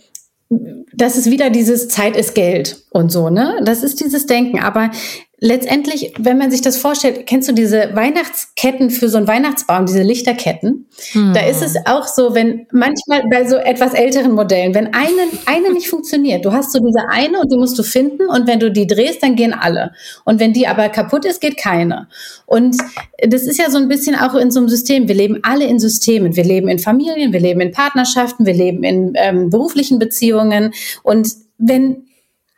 das 0.93 1.17
ist 1.17 1.29
wieder 1.29 1.49
dieses 1.49 1.87
Zeit 1.87 2.15
ist 2.15 2.35
Geld 2.35 2.83
und 2.91 3.11
so, 3.11 3.29
ne? 3.29 3.59
Das 3.63 3.83
ist 3.83 3.99
dieses 3.99 4.25
Denken. 4.27 4.59
Aber 4.59 4.91
letztendlich, 5.41 6.13
wenn 6.19 6.37
man 6.37 6.51
sich 6.51 6.61
das 6.61 6.77
vorstellt, 6.77 7.25
kennst 7.25 7.47
du 7.47 7.53
diese 7.53 7.95
Weihnachtsketten 7.95 8.89
für 8.89 9.09
so 9.09 9.17
einen 9.17 9.27
Weihnachtsbaum, 9.27 9.85
diese 9.85 10.03
Lichterketten? 10.03 10.87
Hm. 11.11 11.33
Da 11.33 11.41
ist 11.41 11.61
es 11.61 11.75
auch 11.85 12.07
so, 12.07 12.35
wenn 12.35 12.67
manchmal 12.71 13.23
bei 13.29 13.47
so 13.47 13.55
etwas 13.55 13.93
älteren 13.93 14.33
Modellen, 14.33 14.73
wenn 14.73 14.93
eine, 14.93 15.27
eine 15.45 15.73
nicht 15.73 15.89
funktioniert, 15.89 16.43
du 16.43 16.51
hast 16.51 16.73
so 16.73 16.79
diese 16.79 17.07
eine 17.09 17.39
und 17.39 17.51
die 17.51 17.57
musst 17.57 17.79
du 17.79 17.83
finden 17.83 18.27
und 18.27 18.47
wenn 18.47 18.59
du 18.59 18.71
die 18.71 18.87
drehst, 18.87 19.23
dann 19.23 19.35
gehen 19.35 19.53
alle. 19.53 19.93
Und 20.25 20.39
wenn 20.39 20.53
die 20.53 20.67
aber 20.67 20.89
kaputt 20.89 21.25
ist, 21.25 21.39
geht 21.41 21.57
keine. 21.57 22.07
Und 22.45 22.75
das 23.25 23.43
ist 23.43 23.57
ja 23.57 23.69
so 23.69 23.77
ein 23.77 23.87
bisschen 23.87 24.15
auch 24.15 24.35
in 24.35 24.51
so 24.51 24.59
einem 24.59 24.69
System. 24.69 25.07
Wir 25.07 25.15
leben 25.15 25.39
alle 25.43 25.65
in 25.65 25.79
Systemen. 25.79 26.35
Wir 26.35 26.43
leben 26.43 26.67
in 26.67 26.79
Familien, 26.79 27.31
wir 27.31 27.39
leben 27.39 27.61
in 27.61 27.71
Partnerschaften, 27.71 28.45
wir 28.45 28.53
leben 28.53 28.83
in 28.83 29.13
ähm, 29.15 29.49
beruflichen 29.49 29.99
Beziehungen 29.99 30.73
und 31.03 31.29
wenn 31.57 32.08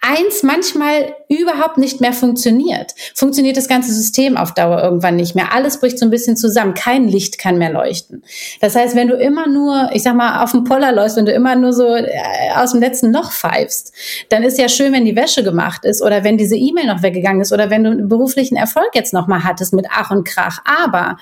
eins 0.02 0.42
manchmal 0.42 1.16
überhaupt 1.30 1.78
nicht 1.78 2.02
mehr 2.02 2.12
funktioniert, 2.12 2.94
funktioniert 3.14 3.56
das 3.56 3.68
ganze 3.68 3.94
System 3.94 4.36
auf 4.36 4.54
Dauer 4.54 4.82
irgendwann 4.82 5.16
nicht 5.16 5.36
mehr. 5.36 5.54
Alles 5.54 5.80
bricht 5.80 6.00
so 6.00 6.06
ein 6.06 6.10
bisschen 6.10 6.36
zusammen. 6.36 6.74
Kein 6.74 7.08
Licht 7.08 7.38
kann 7.38 7.60
mehr 7.60 7.72
leuchten. 7.72 8.24
Das 8.60 8.76
heißt, 8.76 8.96
wenn 8.96 9.08
du 9.08 9.16
immer 9.16 9.48
nur, 9.48 9.90
ich 9.94 10.02
sag 10.02 10.16
mal, 10.16 10.44
auf 10.44 10.52
dem 10.52 10.64
Poller 10.64 10.92
läufst, 10.92 11.18
wenn 11.18 11.28
du 11.28 11.32
immer 11.32 11.56
nur 11.56 11.72
so 11.72 11.86
äh, 11.86 12.10
aus 12.56 12.72
dem 12.72 12.82
letzten 12.82 13.14
Loch 13.14 13.32
pfeifst, 13.32 13.94
dann 14.30 14.42
ist 14.44 14.58
ja 14.58 14.68
schön, 14.68 14.92
wenn 14.92 15.06
die 15.06 15.16
Wäsche 15.16 15.44
gemacht 15.44 15.86
ist 15.86 16.02
oder 16.02 16.24
wenn 16.24 16.38
diese 16.38 16.56
E-Mail 16.56 16.88
noch 16.88 17.04
weggegangen 17.04 17.42
ist 17.42 17.54
oder 17.54 17.70
wenn 17.70 17.84
du 17.84 17.96
beruflichen 18.08 18.56
Erfolg 18.56 18.90
jetzt 18.96 19.14
noch 19.14 19.28
mal 19.28 19.44
hattest 19.44 19.74
mit 19.74 19.86
Ach 19.92 20.10
und 20.10 20.28
Krach. 20.28 20.60
Aber 20.66 21.18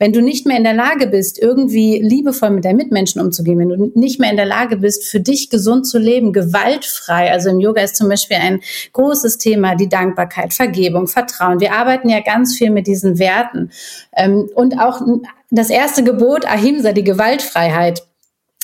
wenn 0.00 0.14
du 0.14 0.22
nicht 0.22 0.46
mehr 0.46 0.56
in 0.56 0.64
der 0.64 0.74
Lage 0.74 1.06
bist, 1.06 1.38
irgendwie 1.38 2.00
liebevoll 2.00 2.50
mit 2.50 2.64
deinen 2.64 2.78
Mitmenschen 2.78 3.20
umzugehen, 3.20 3.58
wenn 3.58 3.68
du 3.68 3.92
nicht 3.94 4.18
mehr 4.18 4.30
in 4.30 4.36
der 4.36 4.46
Lage 4.46 4.78
bist, 4.78 5.04
für 5.04 5.20
dich 5.20 5.50
gesund 5.50 5.86
zu 5.86 5.98
leben, 5.98 6.32
gewaltfrei, 6.32 7.30
also 7.30 7.50
im 7.50 7.60
Yoga 7.60 7.82
ist 7.82 7.96
zum 7.96 8.08
Beispiel 8.08 8.38
ein 8.38 8.60
großes 8.94 9.36
Thema 9.36 9.76
die 9.76 9.90
Dankbarkeit, 9.90 10.54
Vergebung, 10.54 11.06
Vertrauen. 11.06 11.60
Wir 11.60 11.74
arbeiten 11.74 12.08
ja 12.08 12.20
ganz 12.20 12.56
viel 12.56 12.70
mit 12.70 12.86
diesen 12.86 13.18
Werten. 13.18 13.70
Ähm, 14.16 14.48
und 14.54 14.80
auch 14.80 15.02
das 15.50 15.68
erste 15.68 16.02
Gebot, 16.02 16.46
Ahimsa, 16.46 16.92
die 16.92 17.04
Gewaltfreiheit, 17.04 18.02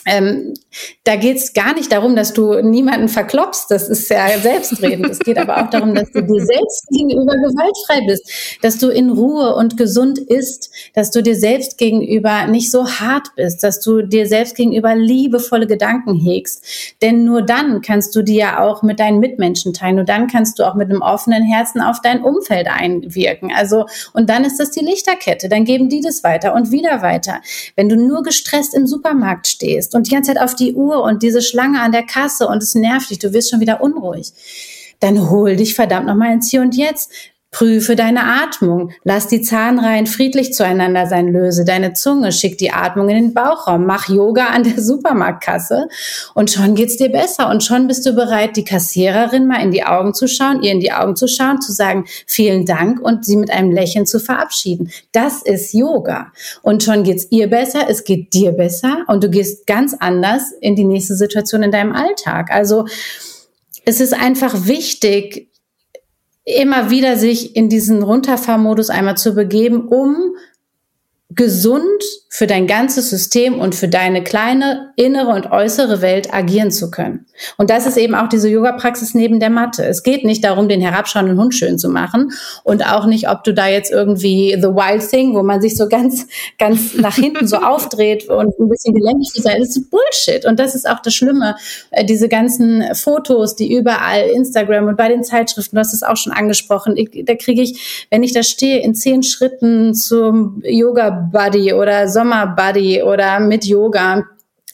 ähm, 0.07 0.55
da 1.05 1.16
geht 1.16 1.37
es 1.37 1.53
gar 1.53 1.75
nicht 1.75 1.90
darum, 1.90 2.14
dass 2.14 2.33
du 2.33 2.61
niemanden 2.62 3.09
verklopst, 3.09 3.71
das 3.71 3.88
ist 3.88 4.09
ja 4.09 4.38
selbstredend. 4.38 5.11
es 5.11 5.19
geht 5.19 5.37
aber 5.37 5.62
auch 5.62 5.71
darum, 5.71 5.95
dass 5.95 6.11
du 6.12 6.23
dir 6.23 6.45
selbst 6.45 6.87
gegenüber 6.90 7.35
gewaltfrei 7.35 8.07
bist, 8.07 8.31
dass 8.62 8.79
du 8.79 8.88
in 8.88 9.11
Ruhe 9.11 9.57
und 9.57 9.77
gesund 9.77 10.19
isst, 10.19 10.71
dass 10.95 11.11
du 11.11 11.23
dir 11.23 11.35
selbst 11.35 11.77
gegenüber 11.77 12.47
nicht 12.47 12.71
so 12.71 12.87
hart 12.87 13.35
bist, 13.35 13.64
dass 13.64 13.81
du 13.81 14.03
dir 14.03 14.27
selbst 14.27 14.55
gegenüber 14.55 14.95
liebevolle 14.95 15.66
Gedanken 15.66 16.14
hegst. 16.14 16.64
Denn 17.03 17.25
nur 17.25 17.42
dann 17.42 17.81
kannst 17.81 18.14
du 18.14 18.23
die 18.23 18.37
ja 18.37 18.61
auch 18.61 18.83
mit 18.83 19.01
deinen 19.01 19.19
Mitmenschen 19.19 19.73
teilen. 19.73 19.97
Nur 19.97 20.05
dann 20.05 20.29
kannst 20.29 20.59
du 20.59 20.64
auch 20.64 20.75
mit 20.75 20.88
einem 20.88 21.03
offenen 21.03 21.42
Herzen 21.42 21.81
auf 21.81 22.01
dein 22.01 22.23
Umfeld 22.23 22.69
einwirken. 22.69 23.53
Also, 23.55 23.87
und 24.12 24.31
dann 24.31 24.45
ist 24.45 24.61
das 24.61 24.71
die 24.71 24.85
Lichterkette. 24.85 25.49
Dann 25.49 25.64
geben 25.64 25.88
die 25.88 26.01
das 26.01 26.23
weiter 26.23 26.55
und 26.55 26.71
wieder 26.71 27.03
weiter. 27.03 27.40
Wenn 27.75 27.88
du 27.88 27.97
nur 27.97 28.23
gestresst 28.23 28.73
im 28.73 28.87
Supermarkt 28.87 29.49
stehst 29.49 29.95
und 29.96 30.06
die 30.06 30.14
ganze 30.14 30.32
Zeit 30.32 30.42
auf 30.42 30.54
die 30.54 30.74
Uhr 30.74 31.02
und 31.02 31.22
diese 31.22 31.42
Schlange 31.42 31.80
an 31.80 31.92
der 31.92 32.04
Kasse 32.04 32.46
und 32.46 32.62
es 32.62 32.74
nervt 32.74 33.11
dich, 33.11 33.18
du 33.18 33.32
wirst 33.32 33.50
schon 33.50 33.61
wieder 33.61 33.80
unruhig. 33.80 34.32
Dann 35.00 35.30
hol 35.30 35.56
dich 35.56 35.74
verdammt 35.74 36.06
nochmal 36.06 36.32
ins 36.32 36.50
Hier 36.50 36.62
und 36.62 36.76
Jetzt. 36.76 37.11
Prüfe 37.52 37.96
deine 37.96 38.24
Atmung. 38.24 38.90
Lass 39.04 39.28
die 39.28 39.40
Zahnreihen 39.40 40.06
friedlich 40.06 40.52
zueinander 40.52 41.06
sein. 41.06 41.32
Löse 41.32 41.64
deine 41.64 41.94
Zunge. 41.94 42.32
Schick 42.32 42.59
die 42.59 42.72
Atmung 42.72 43.09
in 43.09 43.16
den 43.16 43.35
Bauchraum. 43.35 43.87
Mach 43.87 44.09
Yoga 44.09 44.48
an 44.48 44.64
der 44.64 44.82
Supermarktkasse. 44.82 45.88
Und 46.35 46.50
schon 46.50 46.74
geht's 46.74 46.96
dir 46.96 47.09
besser. 47.09 47.48
Und 47.48 47.62
schon 47.62 47.87
bist 47.87 48.04
du 48.04 48.12
bereit, 48.12 48.56
die 48.56 48.64
Kassiererin 48.64 49.46
mal 49.46 49.62
in 49.62 49.70
die 49.70 49.85
Augen 49.85 50.12
zu 50.12 50.28
schauen, 50.28 50.62
ihr 50.62 50.72
in 50.72 50.80
die 50.80 50.92
Augen 50.92 51.16
zu 51.16 51.28
schauen, 51.28 51.62
zu 51.62 51.72
sagen, 51.72 52.04
vielen 52.26 52.66
Dank 52.66 53.00
und 53.00 53.24
sie 53.24 53.37
mit 53.37 53.50
einem 53.50 53.70
Lächeln 53.70 54.06
zu 54.06 54.20
verabschieden. 54.20 54.90
Das 55.12 55.40
ist 55.42 55.72
Yoga. 55.72 56.32
Und 56.62 56.82
schon 56.82 57.04
geht's 57.04 57.28
ihr 57.30 57.48
besser. 57.48 57.88
Es 57.88 58.04
geht 58.04 58.35
dir 58.35 58.52
besser. 58.52 59.04
Und 59.06 59.24
du 59.24 59.30
gehst 59.30 59.66
ganz 59.66 59.94
anders 59.98 60.52
in 60.61 60.76
die 60.76 60.85
nächste 60.85 61.14
Situation 61.14 61.62
in 61.62 61.70
deinem 61.70 61.94
Alltag. 61.94 62.50
Also, 62.50 62.87
es 63.87 64.00
ist 64.00 64.12
einfach 64.14 64.66
wichtig, 64.66 65.48
immer 66.46 66.90
wieder 66.90 67.16
sich 67.16 67.56
in 67.56 67.68
diesen 67.68 68.02
Runterfahrmodus 68.02 68.88
einmal 68.88 69.16
zu 69.16 69.35
begeben, 69.35 69.88
um 69.88 70.37
gesund 71.31 72.03
für 72.29 72.47
dein 72.47 72.67
ganzes 72.67 73.11
System 73.11 73.59
und 73.59 73.75
für 73.75 73.89
deine 73.89 74.23
kleine 74.23 74.93
innere 74.97 75.31
und 75.31 75.51
äußere 75.51 76.03
Welt 76.03 76.33
agieren 76.33 76.71
zu 76.71 76.91
können. 76.91 77.27
Und 77.57 77.71
das 77.71 77.87
ist 77.87 77.97
eben 77.97 78.15
auch 78.15 78.29
diese 78.29 78.49
Yoga-Praxis 78.49 79.15
neben 79.15 79.41
der 79.41 79.51
Matte. 79.51 79.85
Es 79.85 80.03
geht 80.03 80.25
nicht 80.25 80.45
darum, 80.45 80.69
den 80.69 80.81
herabschauenden 80.81 81.39
Hund 81.39 81.55
schön 81.55 81.79
zu 81.79 81.89
machen 81.89 82.31
und 82.62 82.87
auch 82.87 83.07
nicht, 83.07 83.29
ob 83.29 83.43
du 83.43 83.55
da 83.55 83.69
jetzt 83.69 83.91
irgendwie 83.91 84.57
The 84.61 84.69
Wild 84.69 85.09
Thing, 85.09 85.35
wo 85.35 85.43
man 85.43 85.61
sich 85.61 85.77
so 85.77 85.89
ganz, 85.89 86.27
ganz 86.59 86.95
nach 86.95 87.17
hinten 87.17 87.49
so 87.49 87.57
aufdreht 87.57 88.29
und 88.29 88.59
ein 88.59 88.69
bisschen 88.69 88.95
gelenkig 88.95 89.33
zu 89.33 89.43
sein. 89.43 89.57
Das 89.59 89.71
ist 89.71 89.91
Bullshit. 89.91 90.47
Und 90.47 90.61
das 90.61 90.75
ist 90.75 90.89
auch 90.89 91.01
das 91.01 91.15
Schlimme. 91.15 91.57
Äh, 91.91 92.05
diese 92.05 92.29
ganzen 92.29 92.85
Fotos, 92.95 93.57
die 93.57 93.75
überall 93.75 94.29
Instagram 94.29 94.87
und 94.87 94.97
bei 94.97 95.09
den 95.09 95.25
Zeitschriften, 95.25 95.75
du 95.75 95.81
hast 95.81 95.95
es 95.95 96.03
auch 96.03 96.17
schon 96.17 96.33
angesprochen, 96.33 96.97
ich, 96.97 97.25
da 97.25 97.35
kriege 97.35 97.62
ich, 97.62 98.07
wenn 98.11 98.23
ich 98.23 98.33
da 98.33 98.43
stehe, 98.43 98.81
in 98.83 98.95
zehn 98.95 99.23
Schritten 99.23 99.95
zum 99.95 100.62
Yoga 100.65 101.15
Buddy 101.16 101.72
oder 101.72 102.09
Sommer 102.09 102.46
Buddy 102.46 103.02
oder 103.02 103.40
mit 103.40 103.64
Yoga 103.64 104.24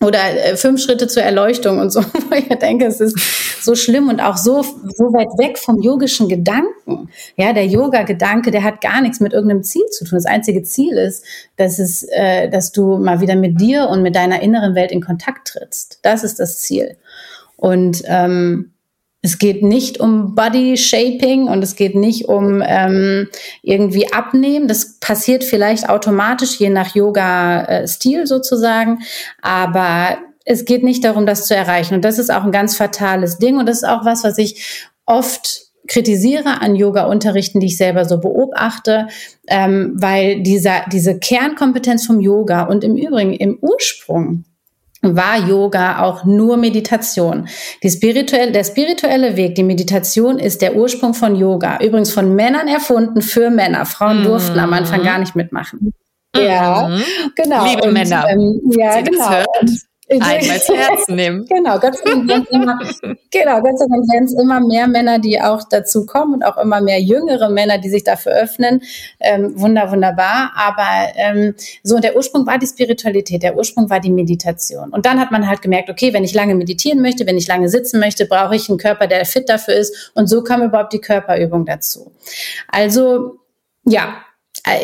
oder 0.03 0.19
äh, 0.19 0.57
fünf 0.57 0.83
Schritte 0.83 1.07
zur 1.07 1.23
Erleuchtung 1.23 1.79
und 1.79 1.91
so. 1.91 2.01
ich 2.37 2.49
denke, 2.59 2.87
es 2.87 3.01
ist 3.01 3.65
so 3.65 3.75
schlimm 3.75 4.09
und 4.09 4.21
auch 4.21 4.37
so, 4.37 4.63
so 4.63 5.13
weit 5.13 5.29
weg 5.39 5.59
vom 5.59 5.81
yogischen 5.81 6.29
Gedanken. 6.29 7.09
Ja, 7.37 7.53
der 7.53 7.67
Yoga-Gedanke, 7.67 8.51
der 8.51 8.65
hat 8.65 8.81
gar 8.81 9.01
nichts 9.01 9.21
mit 9.21 9.33
irgendeinem 9.33 9.63
Ziel 9.63 9.87
zu 9.91 10.05
tun. 10.05 10.17
Das 10.17 10.27
einzige 10.27 10.63
Ziel 10.63 10.97
ist, 10.97 11.25
dass 11.57 11.79
es, 11.79 12.03
äh, 12.11 12.49
dass 12.49 12.73
du 12.73 12.99
mal 12.99 13.21
wieder 13.21 13.37
mit 13.37 13.61
dir 13.61 13.89
und 13.89 14.03
mit 14.03 14.17
deiner 14.17 14.43
inneren 14.43 14.75
Welt 14.75 14.91
in 14.91 15.01
Kontakt 15.01 15.49
trittst. 15.49 16.01
Das 16.03 16.25
ist 16.25 16.41
das 16.41 16.59
Ziel. 16.59 16.97
Und 17.57 18.03
ähm, 18.07 18.73
es 19.25 19.39
geht 19.39 19.63
nicht 19.63 20.01
um 20.01 20.35
Body 20.35 20.77
Shaping 20.77 21.45
und 21.45 21.63
es 21.63 21.77
geht 21.77 21.95
nicht 21.95 22.29
um 22.29 22.61
ähm, 22.67 23.29
irgendwie 23.63 24.13
abnehmen. 24.13 24.67
Das 24.67 24.99
passiert 24.99 25.45
vielleicht 25.45 25.89
automatisch 25.89 26.59
je 26.59 26.71
nach 26.71 26.97
Yoga-Stil 26.97 28.27
sozusagen. 28.27 28.99
Aber 29.41 30.19
es 30.45 30.65
geht 30.65 30.83
nicht 30.83 31.05
darum, 31.05 31.25
das 31.25 31.47
zu 31.47 31.55
erreichen. 31.55 31.95
Und 31.95 32.05
das 32.05 32.19
ist 32.19 32.31
auch 32.31 32.43
ein 32.43 32.51
ganz 32.51 32.77
fatales 32.77 33.39
Ding. 33.39 33.59
Und 33.59 33.67
das 33.67 33.79
ist 33.79 33.89
auch 33.89 34.05
was, 34.05 34.25
was 34.25 34.39
ich 34.39 34.89
oft 35.07 35.69
kritisiere 35.87 36.61
an 36.61 36.75
Yoga-Unterrichten, 36.75 37.61
die 37.61 37.67
ich 37.67 37.77
selber 37.77 38.05
so 38.05 38.19
beobachte, 38.19 39.07
ähm, 39.47 39.93
weil 39.95 40.43
dieser, 40.43 40.85
diese 40.91 41.21
Kernkompetenz 41.21 42.07
vom 42.07 42.19
Yoga 42.19 42.63
und 42.63 42.83
im 42.83 42.97
Übrigen 42.97 43.35
im 43.35 43.59
Ursprung 43.61 44.45
war 45.03 45.37
Yoga 45.37 46.03
auch 46.03 46.25
nur 46.25 46.57
Meditation. 46.57 47.49
Die 47.83 47.91
spirituelle, 47.91 48.53
der 48.53 48.65
spirituelle 48.65 49.37
Weg, 49.37 49.57
die 49.57 49.65
Meditation 49.65 50.39
ist 50.39 50.63
der 50.63 50.77
Ursprung 50.77 51.13
von 51.13 51.35
Yoga. 51.35 51.79
Übrigens 51.83 52.13
von 52.13 52.35
Männern 52.35 52.69
erfunden 52.69 53.21
für 53.21 53.51
Männer. 53.51 53.85
Frauen 53.85 54.21
mhm. 54.21 54.25
durften 54.25 54.59
am 54.59 54.73
Anfang 54.73 55.03
gar 55.03 55.19
nicht 55.19 55.35
mitmachen. 55.35 55.93
Mhm. 56.35 56.43
Ja, 56.43 56.89
genau. 57.35 57.67
Liebe 57.67 57.89
und, 57.89 57.93
Männer. 57.93 58.27
Ähm, 58.31 58.61
ja, 58.79 58.93
Sie 58.95 59.05
genau. 59.05 59.45
Einmal 60.11 60.61
zu 60.63 60.75
Herzen 60.75 61.15
nehmen. 61.15 61.47
genau, 61.47 61.79
Gott 61.79 61.97
sei 61.97 62.11
Dank 62.27 62.51
immer, 62.51 62.79
genau, 63.31 63.61
Gott 63.61 63.79
sei 63.79 63.87
Dank 63.89 64.05
werden 64.13 64.25
es 64.25 64.35
immer 64.35 64.61
mehr 64.61 64.89
Männer, 64.89 65.19
die 65.19 65.41
auch 65.41 65.63
dazu 65.69 66.07
kommen 66.07 66.35
und 66.35 66.43
auch 66.43 66.59
immer 66.59 66.81
mehr 66.81 67.01
jüngere 67.01 67.49
Männer, 67.49 67.79
die 67.79 67.89
sich 67.89 68.05
dafür 68.05 68.33
öffnen. 68.33 68.83
Ähm, 69.21 69.59
wunder, 69.61 69.91
wunderbar. 69.91 70.53
Aber 70.57 71.13
ähm, 71.17 71.55
so, 71.83 71.99
der 71.99 72.17
Ursprung 72.17 72.47
war 72.47 72.59
die 72.59 72.67
Spiritualität, 72.67 73.43
der 73.43 73.57
Ursprung 73.57 73.89
war 73.91 74.01
die 74.01 74.11
Meditation. 74.11 74.91
Und 74.91 75.07
dann 75.07 75.21
hat 75.21 75.31
man 75.31 75.49
halt 75.49 75.63
gemerkt, 75.63 75.89
okay, 75.89 76.13
wenn 76.13 76.25
ich 76.25 76.35
lange 76.35 76.55
meditieren 76.55 77.01
möchte, 77.01 77.27
wenn 77.27 77.39
ich 77.39 77.47
lange 77.47 77.69
sitzen 77.69 78.01
möchte, 78.01 78.27
brauche 78.27 78.57
ich 78.57 78.69
einen 78.69 78.79
Körper, 78.79 79.07
der 79.07 79.25
fit 79.25 79.49
dafür 79.49 79.75
ist. 79.75 80.13
Und 80.15 80.27
so 80.27 80.43
kam 80.43 80.63
überhaupt 80.63 80.93
die 80.93 81.01
Körperübung 81.01 81.65
dazu. 81.65 82.13
Also, 82.69 83.39
ja, 83.85 84.17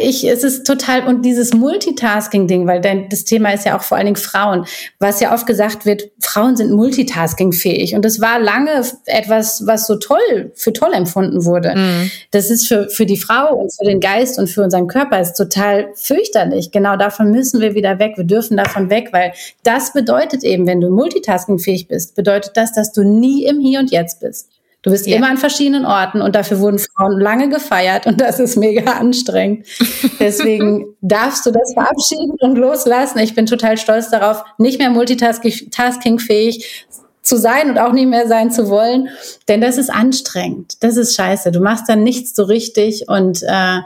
ich, 0.02 0.24
es 0.24 0.42
ist 0.42 0.66
total, 0.66 1.06
und 1.06 1.22
dieses 1.22 1.54
Multitasking-Ding, 1.54 2.66
weil 2.66 2.80
denn 2.80 3.08
das 3.10 3.24
Thema 3.24 3.52
ist 3.52 3.64
ja 3.64 3.78
auch 3.78 3.82
vor 3.82 3.96
allen 3.96 4.06
Dingen 4.06 4.16
Frauen, 4.16 4.66
was 4.98 5.20
ja 5.20 5.32
oft 5.32 5.46
gesagt 5.46 5.86
wird, 5.86 6.10
Frauen 6.20 6.56
sind 6.56 6.72
multitasking-fähig. 6.72 7.94
Und 7.94 8.04
das 8.04 8.20
war 8.20 8.40
lange 8.40 8.82
etwas, 9.06 9.66
was 9.66 9.86
so 9.86 9.94
toll, 9.96 10.52
für 10.56 10.72
toll 10.72 10.92
empfunden 10.92 11.44
wurde. 11.44 11.76
Mhm. 11.76 12.10
Das 12.32 12.50
ist 12.50 12.66
für, 12.66 12.88
für 12.88 13.06
die 13.06 13.16
Frau 13.16 13.54
und 13.54 13.72
für 13.72 13.84
den 13.84 14.00
Geist 14.00 14.38
und 14.38 14.48
für 14.48 14.64
unseren 14.64 14.88
Körper 14.88 15.20
ist 15.20 15.34
total 15.34 15.90
fürchterlich. 15.94 16.72
Genau 16.72 16.96
davon 16.96 17.30
müssen 17.30 17.60
wir 17.60 17.76
wieder 17.76 18.00
weg. 18.00 18.14
Wir 18.16 18.24
dürfen 18.24 18.56
davon 18.56 18.90
weg, 18.90 19.10
weil 19.12 19.32
das 19.62 19.92
bedeutet 19.92 20.42
eben, 20.42 20.66
wenn 20.66 20.80
du 20.80 20.90
multitasking-fähig 20.90 21.86
bist, 21.86 22.16
bedeutet 22.16 22.56
das, 22.56 22.72
dass 22.72 22.92
du 22.92 23.04
nie 23.04 23.44
im 23.44 23.60
Hier 23.60 23.78
und 23.78 23.92
Jetzt 23.92 24.18
bist. 24.18 24.48
Du 24.82 24.90
bist 24.90 25.06
ja. 25.06 25.16
immer 25.16 25.28
an 25.28 25.38
verschiedenen 25.38 25.84
Orten 25.84 26.22
und 26.22 26.36
dafür 26.36 26.60
wurden 26.60 26.78
Frauen 26.78 27.18
lange 27.18 27.48
gefeiert 27.48 28.06
und 28.06 28.20
das 28.20 28.38
ist 28.38 28.56
mega 28.56 28.92
anstrengend. 28.92 29.66
Deswegen 30.20 30.94
darfst 31.00 31.44
du 31.46 31.50
das 31.50 31.72
verabschieden 31.74 32.36
und 32.40 32.56
loslassen. 32.56 33.18
Ich 33.18 33.34
bin 33.34 33.46
total 33.46 33.76
stolz 33.76 34.10
darauf, 34.10 34.44
nicht 34.56 34.78
mehr 34.78 34.90
multitasking-fähig, 34.90 36.86
zu 37.28 37.36
sein 37.36 37.70
und 37.70 37.78
auch 37.78 37.92
nicht 37.92 38.08
mehr 38.08 38.26
sein 38.26 38.50
zu 38.50 38.70
wollen. 38.70 39.10
Denn 39.48 39.60
das 39.60 39.76
ist 39.76 39.90
anstrengend. 39.90 40.82
Das 40.82 40.96
ist 40.96 41.14
scheiße. 41.14 41.52
Du 41.52 41.60
machst 41.60 41.88
dann 41.88 42.02
nichts 42.02 42.34
so 42.34 42.44
richtig 42.44 43.04
und 43.08 43.42
äh, 43.42 43.80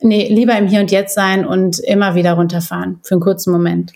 nee, 0.00 0.28
lieber 0.28 0.56
im 0.56 0.66
Hier 0.66 0.80
und 0.80 0.90
Jetzt 0.90 1.14
sein 1.14 1.46
und 1.46 1.78
immer 1.78 2.14
wieder 2.16 2.32
runterfahren 2.32 2.98
für 3.04 3.14
einen 3.14 3.20
kurzen 3.20 3.52
Moment. 3.52 3.92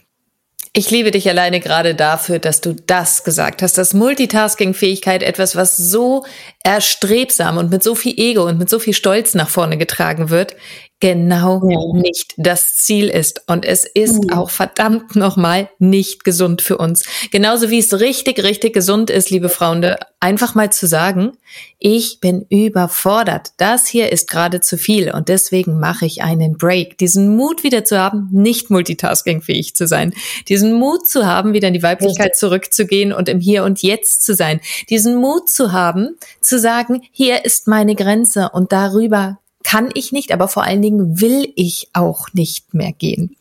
Ich 0.74 0.90
liebe 0.90 1.10
dich 1.10 1.28
alleine 1.28 1.60
gerade 1.60 1.94
dafür, 1.94 2.38
dass 2.38 2.62
du 2.62 2.74
das 2.74 3.24
gesagt 3.24 3.60
hast, 3.60 3.76
dass 3.76 3.92
Multitasking-Fähigkeit 3.92 5.22
etwas, 5.22 5.54
was 5.54 5.76
so 5.76 6.24
erstrebsam 6.64 7.58
und 7.58 7.70
mit 7.70 7.82
so 7.82 7.94
viel 7.94 8.18
Ego 8.18 8.46
und 8.46 8.58
mit 8.58 8.70
so 8.70 8.78
viel 8.78 8.94
Stolz 8.94 9.34
nach 9.34 9.50
vorne 9.50 9.76
getragen 9.76 10.30
wird, 10.30 10.56
genau 11.02 11.68
ja. 11.68 12.00
nicht 12.00 12.32
das 12.36 12.76
Ziel 12.76 13.08
ist. 13.08 13.42
Und 13.48 13.64
es 13.64 13.84
ist 13.84 14.22
mhm. 14.22 14.32
auch 14.32 14.50
verdammt 14.50 15.16
nochmal 15.16 15.68
nicht 15.80 16.22
gesund 16.22 16.62
für 16.62 16.78
uns. 16.78 17.02
Genauso 17.32 17.70
wie 17.70 17.80
es 17.80 17.98
richtig, 17.98 18.40
richtig 18.44 18.72
gesund 18.72 19.10
ist, 19.10 19.28
liebe 19.28 19.48
Freunde, 19.48 19.98
einfach 20.20 20.54
mal 20.54 20.70
zu 20.70 20.86
sagen, 20.86 21.32
ich 21.80 22.20
bin 22.20 22.46
überfordert. 22.48 23.48
Das 23.56 23.88
hier 23.88 24.12
ist 24.12 24.30
gerade 24.30 24.60
zu 24.60 24.78
viel 24.78 25.10
und 25.10 25.28
deswegen 25.28 25.80
mache 25.80 26.06
ich 26.06 26.22
einen 26.22 26.56
Break. 26.56 26.98
Diesen 26.98 27.34
Mut 27.34 27.64
wieder 27.64 27.84
zu 27.84 27.98
haben, 27.98 28.28
nicht 28.30 28.70
multitaskingfähig 28.70 29.74
zu 29.74 29.88
sein. 29.88 30.14
Diesen 30.48 30.74
Mut 30.74 31.08
zu 31.08 31.26
haben, 31.26 31.52
wieder 31.52 31.66
in 31.66 31.74
die 31.74 31.82
Weiblichkeit 31.82 32.36
zurückzugehen 32.36 33.12
und 33.12 33.28
im 33.28 33.40
Hier 33.40 33.64
und 33.64 33.82
Jetzt 33.82 34.24
zu 34.24 34.36
sein. 34.36 34.60
Diesen 34.88 35.16
Mut 35.16 35.48
zu 35.48 35.72
haben, 35.72 36.16
zu 36.40 36.60
sagen, 36.60 37.02
hier 37.10 37.44
ist 37.44 37.66
meine 37.66 37.96
Grenze 37.96 38.50
und 38.52 38.70
darüber 38.70 39.40
kann 39.64 39.90
ich 39.94 40.12
nicht, 40.12 40.32
aber 40.32 40.48
vor 40.48 40.64
allen 40.64 40.82
Dingen 40.82 41.20
will 41.20 41.52
ich 41.56 41.88
auch 41.92 42.28
nicht 42.32 42.74
mehr 42.74 42.92
gehen. 42.92 43.36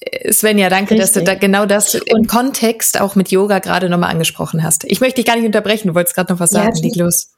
Äh, 0.00 0.32
Svenja, 0.32 0.68
danke, 0.68 0.94
Richtig. 0.94 1.00
dass 1.00 1.12
du 1.12 1.24
da 1.24 1.34
genau 1.34 1.66
das 1.66 1.94
im 1.94 2.26
Kontext 2.26 3.00
auch 3.00 3.14
mit 3.14 3.30
Yoga 3.30 3.58
gerade 3.58 3.88
nochmal 3.88 4.10
angesprochen 4.10 4.62
hast. 4.62 4.84
Ich 4.84 5.00
möchte 5.00 5.16
dich 5.16 5.26
gar 5.26 5.36
nicht 5.36 5.46
unterbrechen, 5.46 5.88
du 5.88 5.94
wolltest 5.94 6.14
gerade 6.14 6.32
noch 6.32 6.40
was 6.40 6.50
sagen, 6.50 6.76
ja, 6.76 6.82
leg 6.82 6.96
los. 6.96 7.32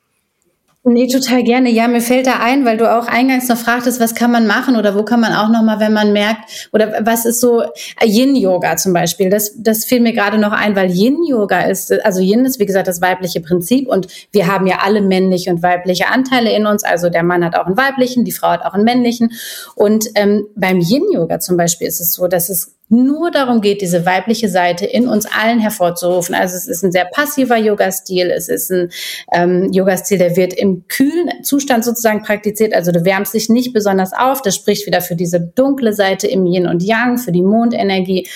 Nee, 0.83 1.09
total 1.09 1.43
gerne. 1.43 1.69
Ja, 1.71 1.89
mir 1.89 2.01
fällt 2.01 2.27
da 2.27 2.39
ein, 2.41 2.65
weil 2.65 2.79
du 2.79 2.91
auch 2.91 3.07
eingangs 3.07 3.49
noch 3.49 3.59
fragtest, 3.59 4.01
was 4.01 4.15
kann 4.15 4.33
man 4.33 4.47
machen 4.47 4.77
oder 4.77 4.95
wo 4.95 5.03
kann 5.03 5.21
man 5.21 5.35
auch 5.35 5.51
noch 5.51 5.63
mal, 5.63 5.79
wenn 5.79 5.93
man 5.93 6.15
merkt, 6.15 6.71
oder 6.73 7.05
was 7.05 7.27
ist 7.27 7.41
so 7.41 7.63
Yin-Yoga 8.03 8.77
zum 8.79 8.95
Beispiel. 8.95 9.29
Das, 9.29 9.53
das 9.59 9.85
fiel 9.85 10.01
mir 10.01 10.15
gerade 10.15 10.39
noch 10.39 10.53
ein, 10.53 10.75
weil 10.77 10.91
Yin-Yoga 10.91 11.61
ist, 11.65 11.93
also 12.03 12.23
Yin 12.23 12.47
ist 12.47 12.61
wie 12.61 12.65
gesagt 12.65 12.89
das 12.89 13.03
weibliche 13.03 13.43
Prinzip 13.43 13.89
und 13.89 14.07
wir 14.33 14.47
haben 14.47 14.67
ja 14.67 14.79
alle 14.83 15.03
männliche 15.03 15.51
und 15.51 15.63
weibliche 15.63 16.09
Anteile 16.09 16.51
in 16.51 16.65
uns. 16.65 16.83
Also 16.83 17.11
der 17.11 17.25
Mann 17.25 17.45
hat 17.45 17.57
auch 17.57 17.67
einen 17.67 17.77
weiblichen, 17.77 18.25
die 18.25 18.33
Frau 18.33 18.49
hat 18.49 18.65
auch 18.65 18.73
einen 18.73 18.85
männlichen. 18.85 19.33
Und 19.75 20.07
ähm, 20.15 20.47
beim 20.57 20.81
Yin-Yoga 20.81 21.41
zum 21.41 21.59
Beispiel 21.59 21.89
ist 21.89 22.01
es 22.01 22.15
so, 22.15 22.27
dass 22.27 22.49
es 22.49 22.75
nur 22.91 23.31
darum 23.31 23.61
geht, 23.61 23.83
diese 23.83 24.05
weibliche 24.05 24.49
Seite 24.49 24.85
in 24.85 25.07
uns 25.07 25.25
allen 25.25 25.61
hervorzurufen. 25.61 26.35
Also 26.35 26.57
es 26.57 26.67
ist 26.67 26.83
ein 26.83 26.91
sehr 26.91 27.05
passiver 27.05 27.57
Yoga-Stil, 27.57 28.31
es 28.31 28.49
ist 28.49 28.71
ein 28.71 28.91
ähm, 29.33 29.71
Yoga-Stil, 29.73 30.19
der 30.19 30.37
wird 30.37 30.53
im 30.53 30.87
kühlen 30.89 31.31
Zustand 31.45 31.85
sozusagen 31.85 32.23
praktiziert. 32.23 32.75
Also 32.75 32.91
du 32.91 33.05
wärmst 33.05 33.33
dich 33.33 33.49
nicht 33.49 33.73
besonders 33.73 34.13
auf. 34.13 34.43
Das 34.43 34.57
spricht 34.57 34.87
wieder 34.87 35.01
für 35.01 35.15
diese 35.15 35.41
dunkle 35.41 35.93
Seite 35.93 36.27
im 36.27 36.45
Yin 36.47 36.67
und 36.67 36.83
Yang, 36.83 37.19
für 37.19 37.33
die 37.33 37.43
Mondenergie. 37.43 38.29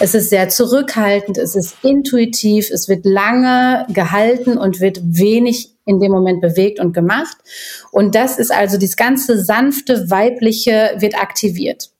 Es 0.00 0.14
ist 0.14 0.30
sehr 0.30 0.48
zurückhaltend, 0.48 1.36
es 1.36 1.54
ist 1.54 1.76
intuitiv, 1.82 2.70
es 2.70 2.88
wird 2.88 3.04
lange 3.04 3.86
gehalten 3.92 4.56
und 4.56 4.80
wird 4.80 5.00
wenig 5.04 5.74
in 5.84 6.00
dem 6.00 6.12
Moment 6.12 6.40
bewegt 6.40 6.80
und 6.80 6.94
gemacht. 6.94 7.36
Und 7.92 8.14
das 8.14 8.38
ist 8.38 8.52
also 8.52 8.78
das 8.78 8.96
ganze 8.96 9.42
sanfte, 9.42 10.10
weibliche 10.10 10.92
wird 10.98 11.14
aktiviert 11.14 11.90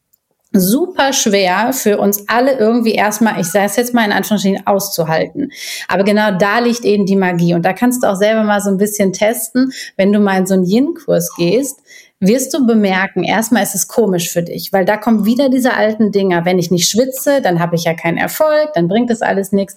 super 0.52 1.12
schwer 1.12 1.72
für 1.72 1.98
uns 1.98 2.24
alle 2.28 2.58
irgendwie 2.58 2.92
erstmal, 2.92 3.40
ich 3.40 3.48
sage 3.48 3.66
es 3.66 3.76
jetzt 3.76 3.94
mal 3.94 4.04
in 4.04 4.12
Anführungsstrichen, 4.12 4.66
auszuhalten. 4.66 5.52
Aber 5.88 6.04
genau 6.04 6.37
da 6.38 6.58
liegt 6.61 6.84
eben 6.84 7.06
die 7.06 7.16
Magie. 7.16 7.54
Und 7.54 7.64
da 7.64 7.72
kannst 7.72 8.02
du 8.02 8.08
auch 8.08 8.16
selber 8.16 8.44
mal 8.44 8.61
so 8.61 8.70
ein 8.70 8.78
bisschen 8.78 9.12
testen, 9.12 9.72
wenn 9.96 10.12
du 10.12 10.20
mal 10.20 10.38
in 10.38 10.46
so 10.46 10.54
einen 10.54 10.64
Yin-Kurs 10.64 11.34
gehst, 11.37 11.80
wirst 12.20 12.52
du 12.52 12.66
bemerken, 12.66 13.22
erstmal 13.22 13.62
ist 13.62 13.76
es 13.76 13.87
komisch 13.87 14.30
für 14.30 14.42
dich, 14.42 14.72
weil 14.72 14.84
da 14.84 14.96
kommen 14.96 15.24
wieder 15.24 15.48
diese 15.48 15.74
alten 15.74 16.11
Dinger. 16.11 16.44
Wenn 16.44 16.58
ich 16.58 16.70
nicht 16.70 16.88
schwitze, 16.88 17.40
dann 17.40 17.61
habe 17.61 17.76
ich 17.76 17.84
ja 17.84 17.94
keinen 17.94 18.16
Erfolg, 18.16 18.72
dann 18.74 18.88
bringt 18.88 19.11
das 19.11 19.22
alles 19.22 19.52
nichts. 19.52 19.76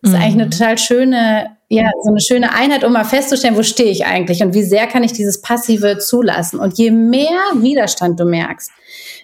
Das 0.00 0.12
ist 0.12 0.16
mhm. 0.16 0.22
eigentlich 0.22 0.42
eine 0.42 0.50
total 0.50 0.78
schöne, 0.78 1.56
ja, 1.68 1.90
so 2.04 2.10
eine 2.10 2.20
schöne 2.20 2.54
Einheit, 2.54 2.84
um 2.84 2.92
mal 2.92 3.04
festzustellen, 3.04 3.56
wo 3.56 3.64
stehe 3.64 3.90
ich 3.90 4.06
eigentlich 4.06 4.42
und 4.42 4.54
wie 4.54 4.62
sehr 4.62 4.86
kann 4.86 5.02
ich 5.02 5.12
dieses 5.12 5.42
Passive 5.42 5.98
zulassen. 5.98 6.60
Und 6.60 6.78
je 6.78 6.92
mehr 6.92 7.40
Widerstand 7.54 8.20
du 8.20 8.26
merkst, 8.26 8.70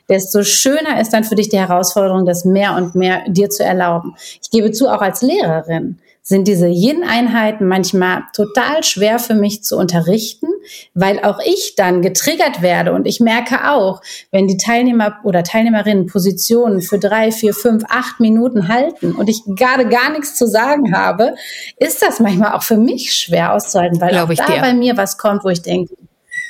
desto 0.08 0.42
schöner 0.42 1.00
ist 1.00 1.12
dann 1.12 1.24
für 1.24 1.34
dich 1.34 1.48
die 1.48 1.58
Herausforderung, 1.58 2.24
das 2.24 2.44
mehr 2.44 2.76
und 2.76 2.94
mehr 2.94 3.22
dir 3.28 3.50
zu 3.50 3.64
erlauben. 3.64 4.14
Ich 4.42 4.50
gebe 4.50 4.72
zu, 4.72 4.88
auch 4.88 5.02
als 5.02 5.22
Lehrerin 5.22 5.98
sind 6.28 6.46
diese 6.46 6.68
Yin-Einheiten 6.68 7.66
manchmal 7.66 8.24
total 8.34 8.84
schwer 8.84 9.18
für 9.18 9.32
mich 9.32 9.64
zu 9.64 9.78
unterrichten, 9.78 10.48
weil 10.92 11.20
auch 11.20 11.38
ich 11.42 11.74
dann 11.74 12.02
getriggert 12.02 12.60
werde 12.60 12.92
und 12.92 13.06
ich 13.06 13.18
merke 13.18 13.70
auch, 13.72 14.02
wenn 14.30 14.46
die 14.46 14.58
Teilnehmer 14.58 15.20
oder 15.24 15.42
Teilnehmerinnen 15.42 16.04
Positionen 16.04 16.82
für 16.82 16.98
drei, 16.98 17.32
vier, 17.32 17.54
fünf, 17.54 17.84
acht 17.88 18.20
Minuten 18.20 18.68
halten 18.68 19.12
und 19.12 19.30
ich 19.30 19.40
gerade 19.46 19.88
gar 19.88 20.10
nichts 20.10 20.36
zu 20.36 20.46
sagen 20.46 20.94
habe, 20.94 21.34
ist 21.78 22.02
das 22.02 22.20
manchmal 22.20 22.52
auch 22.52 22.62
für 22.62 22.76
mich 22.76 23.14
schwer 23.14 23.54
auszuhalten, 23.54 23.98
weil 23.98 24.10
Glaube 24.10 24.34
auch 24.34 24.36
da 24.36 24.52
dir. 24.52 24.60
bei 24.60 24.74
mir 24.74 24.98
was 24.98 25.16
kommt, 25.16 25.44
wo 25.44 25.48
ich 25.48 25.62
denke, 25.62 25.94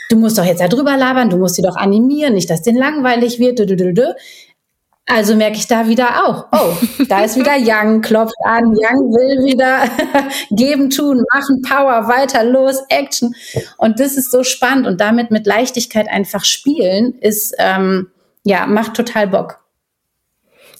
du 0.08 0.16
musst 0.16 0.38
doch 0.38 0.44
jetzt 0.44 0.60
da 0.60 0.68
drüber 0.68 0.96
labern, 0.96 1.30
du 1.30 1.36
musst 1.36 1.56
sie 1.56 1.62
doch 1.62 1.76
animieren, 1.76 2.34
nicht, 2.34 2.50
dass 2.50 2.62
denen 2.62 2.78
langweilig 2.78 3.38
wird. 3.38 3.60
Also 5.10 5.34
merke 5.34 5.56
ich 5.56 5.66
da 5.66 5.88
wieder 5.88 6.26
auch, 6.26 6.46
oh, 6.52 7.04
da 7.08 7.24
ist 7.24 7.36
wieder 7.36 7.56
Young, 7.58 8.02
klopft 8.02 8.34
an, 8.44 8.76
Young 8.76 9.10
will 9.12 9.46
wieder 9.46 9.84
geben, 10.50 10.90
tun, 10.90 11.24
machen, 11.32 11.62
Power, 11.62 12.08
weiter, 12.08 12.44
los, 12.44 12.82
Action. 12.90 13.34
Und 13.78 14.00
das 14.00 14.18
ist 14.18 14.30
so 14.30 14.42
spannend 14.42 14.86
und 14.86 15.00
damit 15.00 15.30
mit 15.30 15.46
Leichtigkeit 15.46 16.08
einfach 16.08 16.44
spielen 16.44 17.14
ist, 17.20 17.54
ähm, 17.58 18.08
ja, 18.44 18.66
macht 18.66 18.94
total 18.94 19.28
Bock. 19.28 19.60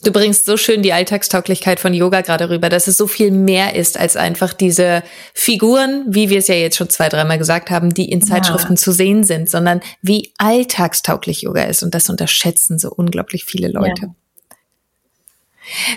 Du 0.03 0.13
bringst 0.13 0.47
so 0.47 0.57
schön 0.57 0.83
die 0.83 0.93
Alltagstauglichkeit 0.93 1.81
von 1.81 1.93
Yoga 1.93 2.21
gerade 2.21 2.51
rüber, 2.51 2.69
dass 2.69 2.87
es 2.87 2.97
so 2.97 3.07
viel 3.07 3.31
mehr 3.31 3.75
ist 3.75 3.99
als 3.99 4.17
einfach 4.17 4.53
diese 4.53 5.03
Figuren, 5.35 6.05
wie 6.07 6.31
wir 6.31 6.39
es 6.39 6.47
ja 6.47 6.55
jetzt 6.55 6.77
schon 6.77 6.89
zwei, 6.89 7.09
dreimal 7.09 7.39
gesagt 7.39 7.71
haben, 7.71 7.93
die 7.93 8.11
in 8.11 8.23
Zeitschriften 8.23 8.75
ja. 8.75 8.77
zu 8.77 8.93
sehen 8.93 9.25
sind, 9.25 9.51
sondern 9.51 9.81
wie 10.01 10.33
alltagstauglich 10.39 11.43
Yoga 11.43 11.65
ist. 11.65 11.83
Und 11.83 11.95
das 11.95 12.09
unterschätzen 12.11 12.79
so 12.79 12.91
unglaublich 12.91 13.45
viele 13.45 13.69
Leute. 13.69 14.03
Ja. 14.03 14.15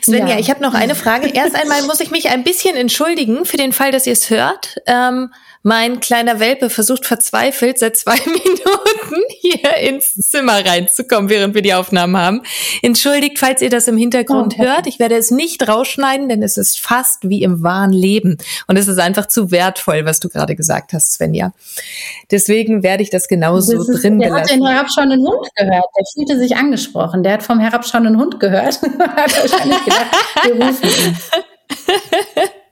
Svenja, 0.04 0.34
ja. 0.34 0.40
ich 0.40 0.50
habe 0.50 0.62
noch 0.62 0.74
eine 0.74 0.96
Frage. 0.96 1.28
Erst 1.28 1.56
einmal 1.56 1.84
muss 1.84 2.00
ich 2.00 2.12
mich 2.12 2.30
ein 2.30 2.44
bisschen 2.44 2.76
entschuldigen 2.76 3.46
für 3.46 3.58
den 3.58 3.72
Fall, 3.72 3.92
dass 3.92 4.06
ihr 4.06 4.14
es 4.14 4.30
hört. 4.30 4.78
Ähm, 4.86 5.32
mein 5.64 6.00
kleiner 6.00 6.40
Welpe 6.40 6.70
versucht 6.70 7.06
verzweifelt 7.06 7.78
seit 7.78 7.98
zwei 7.98 8.16
Minuten 8.26 9.24
hier 9.40 9.76
ins 9.78 10.14
Zimmer 10.14 10.66
reinzukommen, 10.66 11.30
während 11.30 11.54
wir 11.54 11.62
die 11.62 11.74
Aufnahmen 11.74 12.18
haben. 12.18 12.42
Entschuldigt, 12.82 13.38
falls 13.38 13.62
ihr 13.62 13.70
das 13.70 13.88
im 13.88 13.98
Hintergrund 13.98 14.56
oh, 14.58 14.64
hört. 14.64 14.88
Ich 14.88 15.00
werde 15.00 15.16
es 15.16 15.32
nicht 15.32 15.68
rausschneiden, 15.68 16.30
denn 16.30 16.42
es 16.42 16.58
ist 16.58 16.80
fast 16.80 17.30
wie 17.30 17.44
im 17.44 17.64
wahren 17.64 17.94
Leben. 17.94 18.38
Und 18.68 18.78
es 18.78 18.88
ist 18.88 19.00
einfach 19.00 19.28
zu 19.28 19.52
wertvoll, 19.52 20.06
was 20.06 20.20
du 20.20 20.30
gerade 20.30 20.56
gesagt 20.56 20.94
hast, 20.94 21.14
Svenja. 21.14 21.54
Deswegen 22.32 22.84
werde 22.84 23.04
ich 23.04 23.10
das 23.10 23.28
genauso 23.28 23.78
das 23.78 23.90
ist, 23.90 24.04
drin 24.04 24.20
der 24.20 24.30
belassen. 24.30 24.48
Der 24.48 24.56
hat 24.56 24.62
den 24.62 24.76
herabschauenden 24.76 25.28
Hund 25.28 25.48
gehört. 25.56 25.86
Der 25.98 26.06
fühlte 26.14 26.40
sich 26.40 26.56
angesprochen. 26.56 27.24
Der 27.24 27.34
hat 27.34 27.44
vom 27.44 27.60
herabschauenden 27.60 28.18
Hund 28.18 28.40
gehört. 28.40 28.82
hat 29.00 29.38
wahrscheinlich 29.38 29.84
gedacht, 29.84 30.08
wir 30.44 30.56
rufen 30.56 30.90
ihn. 30.90 31.18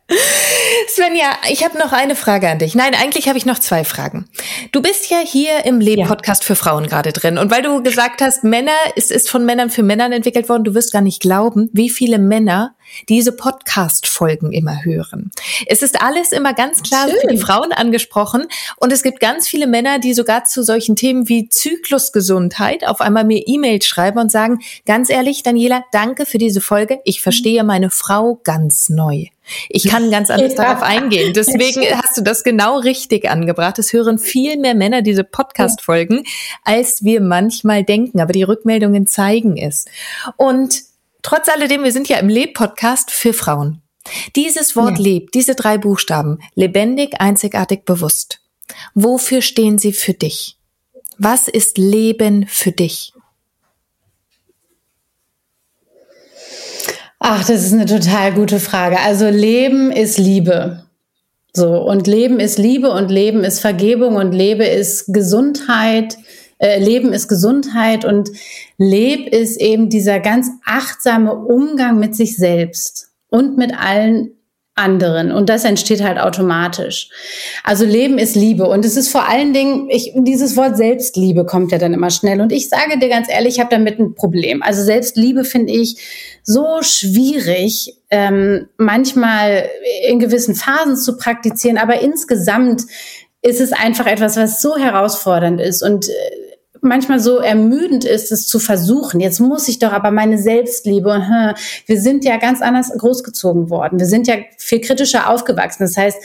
Svenja, 0.88 1.38
ich 1.50 1.64
habe 1.64 1.78
noch 1.78 1.92
eine 1.94 2.16
Frage 2.16 2.50
an 2.50 2.60
dich. 2.60 2.76
Nein, 2.76 2.94
eigentlich 2.96 3.28
habe 3.28 3.38
ich 3.38 3.46
noch 3.46 3.60
zwei 3.60 3.84
Fragen. 3.84 4.28
Du 4.72 4.82
bist 4.82 5.10
ja 5.10 5.20
hier 5.20 5.66
im 5.66 5.80
Leben-Podcast 5.80 6.44
ja. 6.44 6.48
für 6.48 6.56
Frauen 6.56 6.88
gerade 6.88 7.14
drin. 7.14 7.38
Und 7.38 7.52
weil 7.52 7.62
du 7.62 7.82
gesagt 7.84 8.22
hast, 8.22 8.44
Männer, 8.44 8.72
es 8.96 9.12
ist 9.12 9.30
von 9.30 9.46
Männern 9.46 9.70
für 9.70 9.84
Männern 9.84 10.12
entwickelt 10.12 10.50
worden, 10.50 10.64
du 10.64 10.74
wirst 10.74 10.92
gar 10.92 11.02
nicht 11.02 11.22
glauben, 11.22 11.70
wie 11.74 11.90
viele 11.90 12.20
Männer 12.20 12.76
diese 13.08 13.32
Podcast-Folgen 13.32 14.52
immer 14.52 14.84
hören. 14.84 15.32
Es 15.68 15.82
ist 15.82 16.02
alles 16.02 16.32
immer 16.32 16.54
ganz 16.54 16.82
klar 16.82 17.08
Schön. 17.08 17.20
für 17.22 17.28
die 17.28 17.38
Frauen 17.38 17.72
angesprochen 17.72 18.48
und 18.78 18.92
es 18.92 19.04
gibt 19.04 19.20
ganz 19.20 19.48
viele 19.48 19.68
Männer, 19.68 20.00
die 20.00 20.14
sogar 20.14 20.46
zu 20.46 20.64
solchen 20.64 20.96
Themen 20.96 21.30
wie 21.30 21.50
Zyklusgesundheit 21.50 22.88
auf 22.88 23.02
einmal 23.02 23.26
mir 23.26 23.44
E-Mails 23.46 23.86
schreiben 23.86 24.20
und 24.20 24.32
sagen, 24.32 24.60
ganz 24.86 25.10
ehrlich, 25.10 25.44
Daniela, 25.44 25.86
danke 25.92 26.26
für 26.26 26.38
diese 26.38 26.62
Folge. 26.62 27.00
Ich 27.06 27.22
verstehe 27.22 27.64
meine 27.64 27.90
Frau 27.90 28.40
ganz 28.44 28.90
neu. 28.90 29.26
Ich 29.68 29.88
kann 29.88 30.12
ganz 30.12 30.30
anders. 30.30 30.54
Darauf 30.60 30.82
eingehen. 30.82 31.34
Deswegen 31.36 31.82
hast 32.02 32.18
du 32.18 32.22
das 32.22 32.44
genau 32.44 32.80
richtig 32.80 33.30
angebracht. 33.30 33.80
Es 33.80 33.94
hören 33.94 34.20
viel 34.20 34.58
mehr 34.58 34.76
Männer 34.76 35.02
diese 35.02 35.24
Podcast-Folgen, 35.24 36.24
als 36.64 37.04
wir 37.04 37.22
manchmal 37.22 37.84
denken. 37.84 38.20
Aber 38.20 38.34
die 38.34 38.44
Rückmeldungen 38.44 39.08
zeigen 39.08 39.58
es. 39.58 39.86
Und 40.38 40.82
trotz 41.22 41.50
alledem, 41.50 41.84
wir 41.84 41.92
sind 41.92 42.10
ja 42.10 42.18
im 42.18 42.30
Leb-Podcast 42.30 43.12
für 43.12 43.34
Frauen. 43.34 43.82
Dieses 44.36 44.76
Wort 44.76 44.98
ja. 44.98 45.04
lebt, 45.04 45.36
diese 45.36 45.56
drei 45.56 45.78
Buchstaben, 45.78 46.40
lebendig, 46.56 47.20
einzigartig, 47.20 47.86
bewusst. 47.86 48.42
Wofür 48.94 49.42
stehen 49.42 49.78
sie 49.78 49.94
für 49.94 50.14
dich? 50.14 50.58
Was 51.18 51.48
ist 51.48 51.78
Leben 51.78 52.48
für 52.48 52.72
dich? 52.72 53.14
Ach, 57.20 57.46
das 57.46 57.66
ist 57.66 57.74
eine 57.74 57.86
total 57.86 58.34
gute 58.34 58.60
Frage. 58.60 59.00
Also 59.00 59.28
Leben 59.28 59.92
ist 59.92 60.18
Liebe. 60.18 60.86
So, 61.54 61.82
und 61.82 62.08
Leben 62.08 62.40
ist 62.40 62.58
Liebe 62.58 62.92
und 62.92 63.10
Leben 63.10 63.44
ist 63.44 63.60
Vergebung 63.60 64.16
und 64.16 64.32
Lebe 64.32 64.66
ist 64.66 65.14
Gesundheit. 65.14 66.18
Äh, 66.60 66.82
Leben 66.82 67.12
ist 67.12 67.28
Gesundheit 67.28 68.06
und 68.06 68.30
Leb 68.78 69.28
ist 69.34 69.60
eben 69.60 69.90
dieser 69.90 70.20
ganz 70.20 70.50
achtsame 70.66 71.34
Umgang 71.34 72.00
mit 72.00 72.16
sich 72.16 72.38
selbst 72.38 73.10
und 73.30 73.58
mit 73.58 73.74
allen 73.78 74.39
anderen. 74.80 75.32
Und 75.32 75.50
das 75.50 75.66
entsteht 75.66 76.02
halt 76.02 76.18
automatisch. 76.18 77.10
Also 77.64 77.86
Leben 77.86 78.18
ist 78.18 78.36
Liebe. 78.36 78.68
Und 78.68 78.86
es 78.86 78.98
ist 78.98 79.10
vor 79.10 79.28
allen 79.28 79.54
Dingen, 79.54 79.90
ich, 79.90 80.14
dieses 80.16 80.56
Wort 80.58 80.78
Selbstliebe 80.78 81.46
kommt 81.46 81.72
ja 81.72 81.78
dann 81.78 81.94
immer 81.94 82.10
schnell. 82.10 82.42
Und 82.42 82.52
ich 82.52 82.70
sage 82.70 82.98
dir 82.98 83.10
ganz 83.10 83.30
ehrlich, 83.30 83.56
ich 83.56 83.60
habe 83.60 83.70
damit 83.70 84.00
ein 84.00 84.16
Problem. 84.16 84.64
Also 84.64 84.84
Selbstliebe 84.84 85.44
finde 85.44 85.74
ich 85.74 85.98
so 86.44 86.82
schwierig, 86.82 87.96
ähm, 88.10 88.68
manchmal 88.78 89.70
in 90.08 90.20
gewissen 90.20 90.56
Phasen 90.56 90.98
zu 90.98 91.18
praktizieren. 91.18 91.78
Aber 91.78 92.02
insgesamt 92.02 92.84
ist 93.42 93.62
es 93.62 93.72
einfach 93.74 94.08
etwas, 94.08 94.38
was 94.38 94.62
so 94.62 94.78
herausfordernd 94.78 95.62
ist. 95.62 95.82
Und 95.84 96.08
äh, 96.08 96.12
manchmal 96.82 97.20
so 97.20 97.38
ermüdend 97.38 98.06
ist, 98.06 98.32
es 98.32 98.48
zu 98.48 98.60
versuchen. 98.60 99.20
Jetzt 99.20 99.40
muss 99.40 99.68
ich 99.68 99.80
doch 99.80 99.92
aber 99.92 100.12
meine 100.12 100.38
Selbstliebe 100.38 101.14
hm, 101.14 101.54
wir 101.86 102.02
sind 102.02 102.26
ja 102.26 102.38
ganz 102.38 102.62
anders 102.62 102.92
großgezogen 102.98 103.70
worden. 103.70 104.00
Wir 104.00 104.08
sind 104.08 104.28
ja 104.28 104.36
viel 104.58 104.82
kritischer 104.82 105.30
aufgewachsen. 105.30 105.84
Das 105.84 105.98
heißt, 105.98 106.18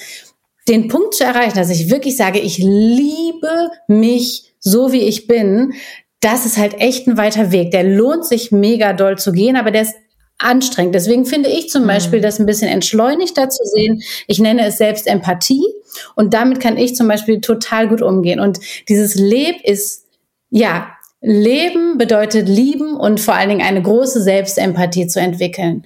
den 0.69 0.88
Punkt 0.88 1.14
zu 1.14 1.25
erreichen, 1.25 1.57
dass 1.57 1.71
ich 1.71 1.90
wirklich 1.90 2.17
sage, 2.17 2.38
ich 2.38 2.59
liebe 2.59 3.71
mich 3.87 4.55
so 4.61 4.93
wie 4.93 5.03
ich 5.03 5.27
bin, 5.27 5.75
das 6.21 6.47
ist 6.47 6.57
halt 6.57 6.81
echt 6.81 7.07
ein 7.07 7.19
weiter 7.19 7.53
Weg. 7.53 7.71
Der 7.71 7.85
lohnt 7.85 8.25
sich 8.25 8.51
mega 8.51 8.95
doll 8.95 9.19
zu 9.19 9.33
gehen, 9.33 9.57
aber 9.57 9.71
der 9.71 9.83
ist 9.83 9.95
anstrengend. 10.38 10.95
Deswegen 10.95 11.27
finde 11.27 11.51
ich 11.51 11.69
zum 11.69 11.83
mhm. 11.83 11.88
Beispiel 11.88 12.21
das 12.21 12.38
ein 12.38 12.47
bisschen 12.47 12.69
entschleunigter 12.69 13.49
zu 13.51 13.62
sehen. 13.64 14.03
Ich 14.27 14.38
nenne 14.38 14.67
es 14.67 14.79
selbst 14.79 15.07
Empathie 15.07 15.64
und 16.14 16.35
damit 16.35 16.61
kann 16.61 16.77
ich 16.77 16.97
zum 16.97 17.09
Beispiel 17.09 17.40
total 17.40 17.88
gut 17.88 18.03
umgehen. 18.03 18.40
Und 18.40 18.59
dieses 18.88 19.14
Leb 19.14 19.57
ist 19.64 20.04
ja, 20.55 20.97
Leben 21.21 21.99
bedeutet 21.99 22.49
lieben 22.49 22.97
und 22.97 23.19
vor 23.19 23.35
allen 23.35 23.49
Dingen 23.49 23.67
eine 23.67 23.83
große 23.83 24.23
Selbstempathie 24.23 25.09
zu 25.09 25.21
entwickeln. 25.21 25.85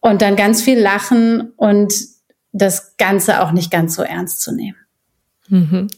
Und 0.00 0.20
dann 0.20 0.36
ganz 0.36 0.60
viel 0.60 0.78
lachen 0.78 1.52
und 1.56 1.94
das 2.52 2.98
Ganze 2.98 3.40
auch 3.40 3.52
nicht 3.52 3.70
ganz 3.70 3.94
so 3.94 4.02
ernst 4.02 4.42
zu 4.42 4.54
nehmen. 4.54 4.76
Mhm. 5.48 5.88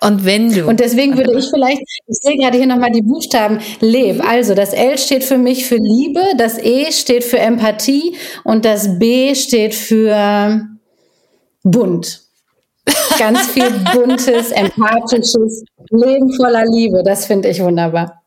Und 0.00 0.24
wenn 0.24 0.52
du. 0.52 0.66
Und 0.66 0.80
deswegen 0.80 1.16
würde 1.16 1.38
ich 1.38 1.48
vielleicht, 1.48 1.80
ich 1.80 2.18
sehe 2.22 2.36
gerade 2.36 2.58
hier 2.58 2.66
nochmal 2.66 2.90
die 2.90 3.02
Buchstaben 3.02 3.60
Leb. 3.80 4.20
Also 4.28 4.54
das 4.54 4.72
L 4.72 4.98
steht 4.98 5.22
für 5.22 5.38
mich 5.38 5.66
für 5.66 5.76
Liebe, 5.76 6.22
das 6.36 6.58
E 6.58 6.90
steht 6.90 7.22
für 7.22 7.38
Empathie 7.38 8.16
und 8.42 8.64
das 8.64 8.98
B 8.98 9.36
steht 9.36 9.76
für 9.76 10.66
bunt. 11.62 12.27
Ganz 13.18 13.46
viel 13.48 13.70
buntes, 13.92 14.50
empathisches, 14.50 15.64
Leben 15.90 16.32
voller 16.34 16.64
Liebe. 16.66 17.02
Das 17.04 17.26
finde 17.26 17.48
ich 17.48 17.60
wunderbar. 17.60 18.22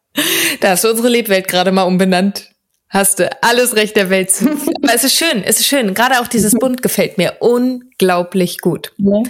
Da 0.60 0.72
hast 0.72 0.84
du 0.84 0.90
unsere 0.90 1.10
Lebwelt 1.10 1.48
gerade 1.48 1.72
mal 1.72 1.84
umbenannt. 1.84 2.50
Hast 2.90 3.20
du 3.20 3.30
alles 3.42 3.76
Recht 3.76 3.96
der 3.96 4.10
Welt 4.10 4.32
zu. 4.32 4.50
Aber 4.50 4.94
es 4.94 5.06
ist 5.06 5.16
schön, 5.16 5.44
es 5.46 5.62
ist 5.62 5.68
schön. 5.68 5.94
Gerade 5.94 6.20
auch 6.20 6.28
dieses 6.28 6.52
Bunt 6.54 6.82
gefällt 6.82 7.18
mir 7.18 7.38
unglaublich 7.40 8.60
gut. 8.60 8.92
Ja. 8.98 9.22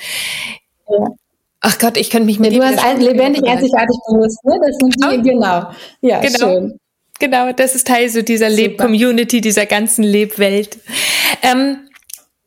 Ach 1.60 1.78
Gott, 1.78 1.96
ich 1.96 2.10
könnte 2.10 2.26
mich 2.26 2.40
mit 2.40 2.54
ja, 2.54 2.60
Du 2.60 2.66
hast 2.66 2.84
ein, 2.84 3.00
lebendig, 3.00 3.44
einzigartig 3.46 3.98
bewusst, 4.08 4.44
ne? 4.44 4.60
Das 4.66 4.76
sind 4.78 4.96
die, 4.96 5.30
genau. 5.30 5.70
Ja, 6.02 6.20
genau. 6.20 6.40
schön. 6.40 6.80
Genau, 7.20 7.52
das 7.52 7.76
ist 7.76 7.86
Teil 7.86 8.10
so 8.10 8.24
dieser 8.24 8.50
Leb-Community, 8.50 9.42
dieser 9.42 9.68
ganzen 9.68 10.04
Lebwelt. 10.04 10.80
Ähm, 11.44 11.88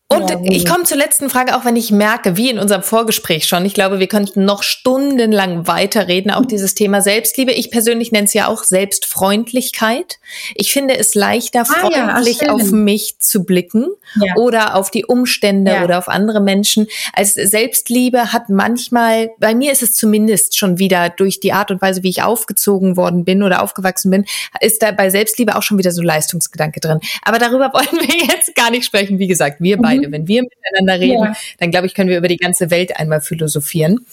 und 0.09 0.29
ja, 0.29 0.39
ich 0.45 0.67
komme 0.67 0.85
zur 0.85 0.99
letzten 0.99 1.31
Frage, 1.31 1.57
auch 1.57 1.65
wenn 1.65 1.77
ich 1.77 1.91
merke, 1.91 2.37
wie 2.37 2.51
in 2.51 2.59
unserem 2.59 2.83
Vorgespräch 2.83 3.47
schon, 3.47 3.65
ich 3.65 3.73
glaube, 3.73 3.99
wir 3.99 4.07
könnten 4.07 4.45
noch 4.45 4.63
stundenlang 4.63 5.67
weiterreden, 5.67 6.31
auch 6.31 6.45
dieses 6.45 6.75
Thema 6.75 7.01
Selbstliebe. 7.01 7.53
Ich 7.53 7.71
persönlich 7.71 8.13
nenne 8.13 8.27
es 8.27 8.35
ja 8.35 8.47
auch 8.49 8.65
Selbstfreundlichkeit. 8.65 10.19
Ich 10.55 10.75
finde 10.75 10.99
es 10.99 11.15
leichter, 11.15 11.65
freundlich 11.65 12.43
ah, 12.43 12.47
ja, 12.47 12.53
auf 12.53 12.71
mich 12.71 13.19
zu 13.19 13.45
blicken 13.45 13.87
ja. 14.21 14.35
oder 14.37 14.77
auf 14.77 14.91
die 14.91 15.07
Umstände 15.07 15.81
oder 15.83 15.97
auf 15.97 16.09
andere 16.09 16.41
Menschen. 16.41 16.87
Als 17.15 17.33
Selbstliebe 17.33 18.35
hat 18.35 18.51
manchmal, 18.51 19.31
bei 19.39 19.55
mir 19.55 19.73
ist 19.73 19.83
es 19.83 19.95
zumindest 19.95 20.59
schon 20.59 20.79
wieder 20.79 21.09
durch 21.09 21.41
die 21.41 21.55
Art 21.55 21.71
und 21.71 21.81
Weise, 21.81 22.03
wie 22.03 22.11
ich 22.11 22.23
aufgezogen 22.23 22.99
worden 22.99 23.25
bin 23.25 23.43
oder 23.43 23.63
aufgewachsen 23.63 24.11
bin, 24.11 24.27
ist 24.61 24.83
da 24.83 24.93
bei 24.93 25.09
Selbstliebe 25.09 25.57
auch 25.57 25.63
schon 25.63 25.79
wieder 25.79 25.93
so 25.93 26.03
Leistungsgedanke 26.03 26.81
drin. 26.81 27.01
Aber 27.23 27.39
darüber 27.39 27.71
wollen 27.73 28.07
wir 28.07 28.27
jetzt 28.27 28.55
gar 28.55 28.71
nicht 28.71 28.85
sprechen. 28.85 29.19
Wie 29.19 29.29
gesagt, 29.29 29.61
wir 29.61 29.79
beide 29.79 29.94
beide. 29.95 30.09
Mhm. 30.09 30.13
Wenn 30.13 30.29
wir 30.29 30.43
miteinander 30.43 31.01
reden, 31.01 31.25
ja. 31.25 31.37
dann 31.59 31.71
glaube 31.71 31.87
ich, 31.87 31.95
können 31.95 32.11
wir 32.11 32.19
über 32.19 32.29
die 32.29 32.37
ganze 32.37 32.71
Welt 32.71 32.97
einmal 32.97 33.21
philosophieren. 33.21 34.05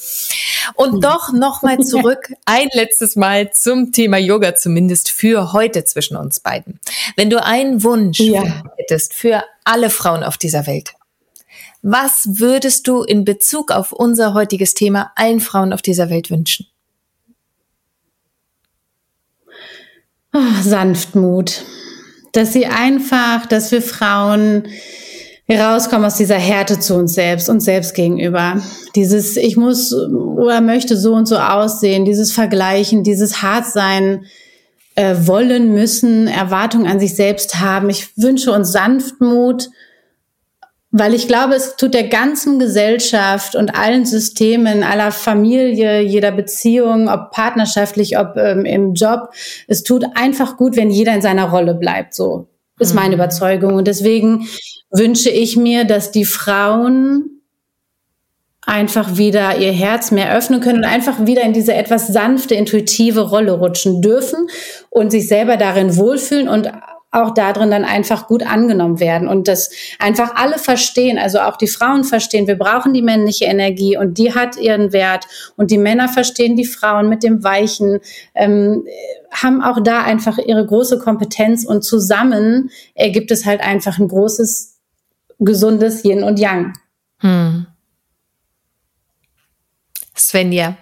Und 0.75 0.95
mhm. 0.95 1.01
doch 1.01 1.33
nochmal 1.33 1.79
zurück, 1.83 2.31
ein 2.45 2.69
letztes 2.73 3.15
Mal 3.15 3.51
zum 3.51 3.91
Thema 3.91 4.17
Yoga, 4.17 4.55
zumindest 4.55 5.11
für 5.11 5.53
heute 5.53 5.83
zwischen 5.85 6.17
uns 6.17 6.39
beiden. 6.39 6.79
Wenn 7.15 7.29
du 7.29 7.43
einen 7.43 7.83
Wunsch 7.83 8.19
ja. 8.19 8.63
hättest 8.77 9.13
für 9.13 9.43
alle 9.63 9.89
Frauen 9.89 10.23
auf 10.23 10.37
dieser 10.37 10.67
Welt, 10.67 10.93
was 11.81 12.39
würdest 12.39 12.87
du 12.87 13.03
in 13.03 13.25
Bezug 13.25 13.71
auf 13.71 13.91
unser 13.91 14.33
heutiges 14.33 14.75
Thema 14.75 15.11
allen 15.15 15.39
Frauen 15.39 15.73
auf 15.73 15.81
dieser 15.81 16.09
Welt 16.09 16.29
wünschen? 16.29 16.67
Oh, 20.33 20.61
Sanftmut. 20.61 21.63
Dass 22.33 22.53
sie 22.53 22.65
einfach, 22.67 23.45
dass 23.47 23.71
wir 23.71 23.81
Frauen 23.81 24.67
rauskommen 25.59 26.05
aus 26.05 26.15
dieser 26.15 26.35
Härte 26.35 26.79
zu 26.79 26.95
uns 26.95 27.13
selbst, 27.13 27.49
uns 27.49 27.65
selbst 27.65 27.93
gegenüber. 27.93 28.61
Dieses, 28.95 29.37
ich 29.37 29.57
muss 29.57 29.93
oder 29.93 30.61
möchte 30.61 30.95
so 30.97 31.13
und 31.13 31.27
so 31.27 31.37
aussehen, 31.37 32.05
dieses 32.05 32.31
Vergleichen, 32.31 33.03
dieses 33.03 33.41
Hartsein 33.41 34.25
äh, 34.95 35.15
wollen 35.21 35.73
müssen, 35.73 36.27
Erwartungen 36.27 36.87
an 36.87 36.99
sich 36.99 37.15
selbst 37.15 37.59
haben. 37.59 37.89
Ich 37.89 38.17
wünsche 38.17 38.51
uns 38.51 38.71
Sanftmut, 38.71 39.69
weil 40.91 41.13
ich 41.13 41.27
glaube, 41.27 41.55
es 41.55 41.77
tut 41.77 41.93
der 41.93 42.07
ganzen 42.07 42.59
Gesellschaft 42.59 43.55
und 43.55 43.75
allen 43.75 44.05
Systemen, 44.05 44.83
aller 44.83 45.11
Familie, 45.11 46.01
jeder 46.01 46.31
Beziehung, 46.31 47.07
ob 47.07 47.31
partnerschaftlich, 47.31 48.17
ob 48.17 48.35
ähm, 48.35 48.65
im 48.65 48.93
Job, 48.93 49.29
es 49.67 49.83
tut 49.83 50.05
einfach 50.15 50.57
gut, 50.57 50.75
wenn 50.75 50.91
jeder 50.91 51.15
in 51.15 51.21
seiner 51.21 51.49
Rolle 51.49 51.73
bleibt. 51.73 52.13
So 52.13 52.47
ist 52.79 52.93
meine 52.93 53.15
mhm. 53.15 53.21
Überzeugung. 53.21 53.75
Und 53.75 53.87
deswegen 53.87 54.47
wünsche 54.91 55.29
ich 55.29 55.57
mir, 55.57 55.85
dass 55.85 56.11
die 56.11 56.25
Frauen 56.25 57.41
einfach 58.63 59.17
wieder 59.17 59.57
ihr 59.57 59.71
Herz 59.71 60.11
mehr 60.11 60.35
öffnen 60.35 60.61
können 60.61 60.79
und 60.79 60.85
einfach 60.85 61.25
wieder 61.25 61.41
in 61.41 61.53
diese 61.53 61.73
etwas 61.73 62.07
sanfte, 62.07 62.55
intuitive 62.55 63.21
Rolle 63.21 63.53
rutschen 63.53 64.01
dürfen 64.01 64.47
und 64.89 65.11
sich 65.11 65.27
selber 65.27 65.57
darin 65.57 65.97
wohlfühlen 65.97 66.47
und 66.47 66.71
auch 67.13 67.33
darin 67.33 67.71
dann 67.71 67.83
einfach 67.83 68.27
gut 68.27 68.45
angenommen 68.45 69.01
werden 69.01 69.27
und 69.27 69.49
das 69.49 69.69
einfach 69.99 70.35
alle 70.35 70.57
verstehen, 70.57 71.17
also 71.17 71.39
auch 71.39 71.57
die 71.57 71.67
Frauen 71.67 72.05
verstehen, 72.05 72.47
wir 72.47 72.57
brauchen 72.57 72.93
die 72.93 73.01
männliche 73.01 73.45
Energie 73.45 73.97
und 73.97 74.17
die 74.17 74.33
hat 74.33 74.55
ihren 74.55 74.93
Wert 74.93 75.25
und 75.57 75.71
die 75.71 75.77
Männer 75.77 76.07
verstehen 76.07 76.55
die 76.55 76.65
Frauen 76.65 77.09
mit 77.09 77.21
dem 77.21 77.43
Weichen, 77.43 77.99
ähm, 78.33 78.85
haben 79.29 79.61
auch 79.61 79.83
da 79.83 80.03
einfach 80.03 80.37
ihre 80.37 80.65
große 80.65 80.99
Kompetenz 80.99 81.65
und 81.65 81.83
zusammen 81.83 82.69
ergibt 82.95 83.31
es 83.31 83.45
halt 83.45 83.59
einfach 83.59 83.99
ein 83.99 84.07
großes 84.07 84.70
gesundes 85.41 86.05
Yin 86.05 86.23
und 86.23 86.39
Yang. 86.39 86.73
Hm. 87.17 87.67
Svenja, 90.15 90.77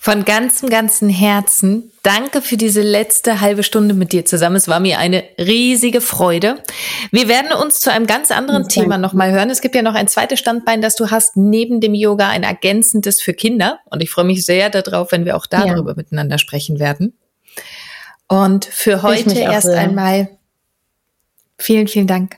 von 0.00 0.24
ganzem, 0.24 0.68
ganzem 0.68 1.08
Herzen 1.08 1.90
danke 2.02 2.42
für 2.42 2.58
diese 2.58 2.82
letzte 2.82 3.40
halbe 3.40 3.62
Stunde 3.62 3.94
mit 3.94 4.12
dir 4.12 4.26
zusammen. 4.26 4.56
Es 4.56 4.68
war 4.68 4.78
mir 4.78 4.98
eine 4.98 5.24
riesige 5.38 6.02
Freude. 6.02 6.62
Wir 7.10 7.26
werden 7.26 7.52
uns 7.54 7.80
zu 7.80 7.90
einem 7.90 8.06
ganz 8.06 8.30
anderen 8.30 8.64
okay. 8.64 8.82
Thema 8.82 8.98
nochmal 8.98 9.32
hören. 9.32 9.48
Es 9.48 9.62
gibt 9.62 9.74
ja 9.74 9.80
noch 9.80 9.94
ein 9.94 10.06
zweites 10.06 10.38
Standbein, 10.38 10.82
das 10.82 10.94
du 10.96 11.10
hast, 11.10 11.38
neben 11.38 11.80
dem 11.80 11.94
Yoga 11.94 12.28
ein 12.28 12.42
ergänzendes 12.42 13.22
für 13.22 13.32
Kinder. 13.32 13.80
Und 13.86 14.02
ich 14.02 14.10
freue 14.10 14.26
mich 14.26 14.44
sehr 14.44 14.68
darauf, 14.68 15.10
wenn 15.10 15.24
wir 15.24 15.36
auch 15.36 15.46
darüber 15.46 15.92
ja. 15.92 15.96
miteinander 15.96 16.36
sprechen 16.36 16.78
werden. 16.78 17.16
Und 18.28 18.66
für 18.66 19.02
heute 19.02 19.32
erst 19.38 19.68
sehr. 19.68 19.78
einmal 19.78 20.28
vielen, 21.58 21.88
vielen 21.88 22.06
Dank. 22.06 22.36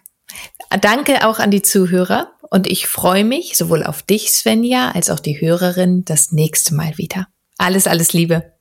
Danke 0.80 1.26
auch 1.26 1.38
an 1.38 1.50
die 1.50 1.62
Zuhörer 1.62 2.32
und 2.50 2.66
ich 2.66 2.86
freue 2.86 3.24
mich 3.24 3.56
sowohl 3.56 3.84
auf 3.84 4.02
dich, 4.02 4.30
Svenja, 4.32 4.90
als 4.92 5.10
auch 5.10 5.20
die 5.20 5.40
Hörerin 5.40 6.04
das 6.04 6.32
nächste 6.32 6.74
Mal 6.74 6.98
wieder. 6.98 7.28
Alles, 7.58 7.86
alles 7.86 8.12
Liebe. 8.12 8.52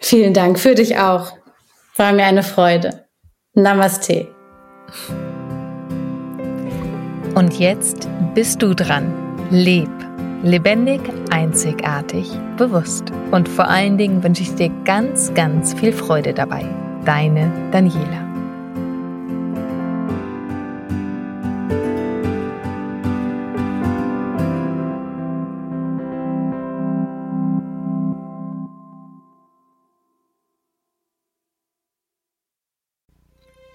Vielen 0.00 0.34
Dank 0.34 0.58
für 0.58 0.74
dich 0.74 0.98
auch. 0.98 1.32
War 1.96 2.12
mir 2.12 2.24
eine 2.24 2.42
Freude. 2.42 3.06
Namaste. 3.54 4.28
Und 7.34 7.58
jetzt 7.58 8.08
bist 8.34 8.62
du 8.62 8.74
dran. 8.74 9.12
Leb. 9.50 9.88
Lebendig, 10.42 11.00
einzigartig, 11.30 12.28
bewusst. 12.58 13.04
Und 13.30 13.48
vor 13.48 13.66
allen 13.66 13.96
Dingen 13.96 14.22
wünsche 14.22 14.42
ich 14.42 14.54
dir 14.54 14.68
ganz, 14.84 15.32
ganz 15.32 15.72
viel 15.72 15.92
Freude 15.92 16.34
dabei. 16.34 16.68
deine 17.04 17.70
Daniela. 17.70 18.33